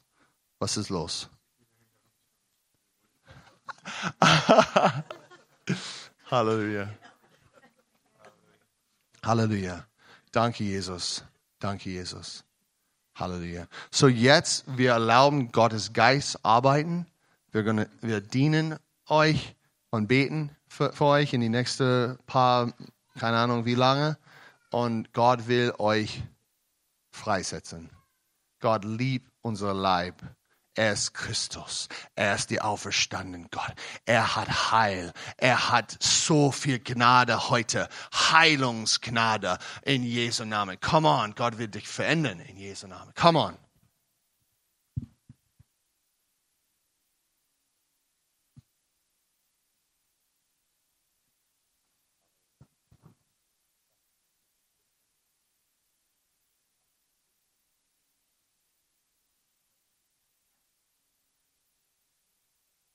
[0.59, 1.29] Was ist los?
[6.31, 6.89] Halleluja.
[9.23, 9.85] Halleluja.
[10.31, 11.23] Danke, Jesus.
[11.59, 12.43] Danke, Jesus.
[13.15, 13.67] Halleluja.
[13.91, 17.07] So jetzt, wir erlauben Gottes Geist arbeiten.
[17.51, 19.55] Wir, gonna, wir dienen euch
[19.89, 22.73] und beten für, für euch in die nächsten paar,
[23.17, 24.17] keine Ahnung wie lange.
[24.71, 26.23] Und Gott will euch
[27.11, 27.89] freisetzen.
[28.59, 30.21] Gott liebt unser Leib.
[30.75, 31.87] Er ist Christus.
[32.15, 33.73] Er ist die auferstandene Gott.
[34.05, 35.11] Er hat Heil.
[35.37, 37.89] Er hat so viel Gnade heute.
[38.13, 40.79] Heilungsgnade in Jesu Namen.
[40.79, 41.33] Come on.
[41.33, 43.11] Gott wird dich verändern in Jesu Namen.
[43.15, 43.57] Come on.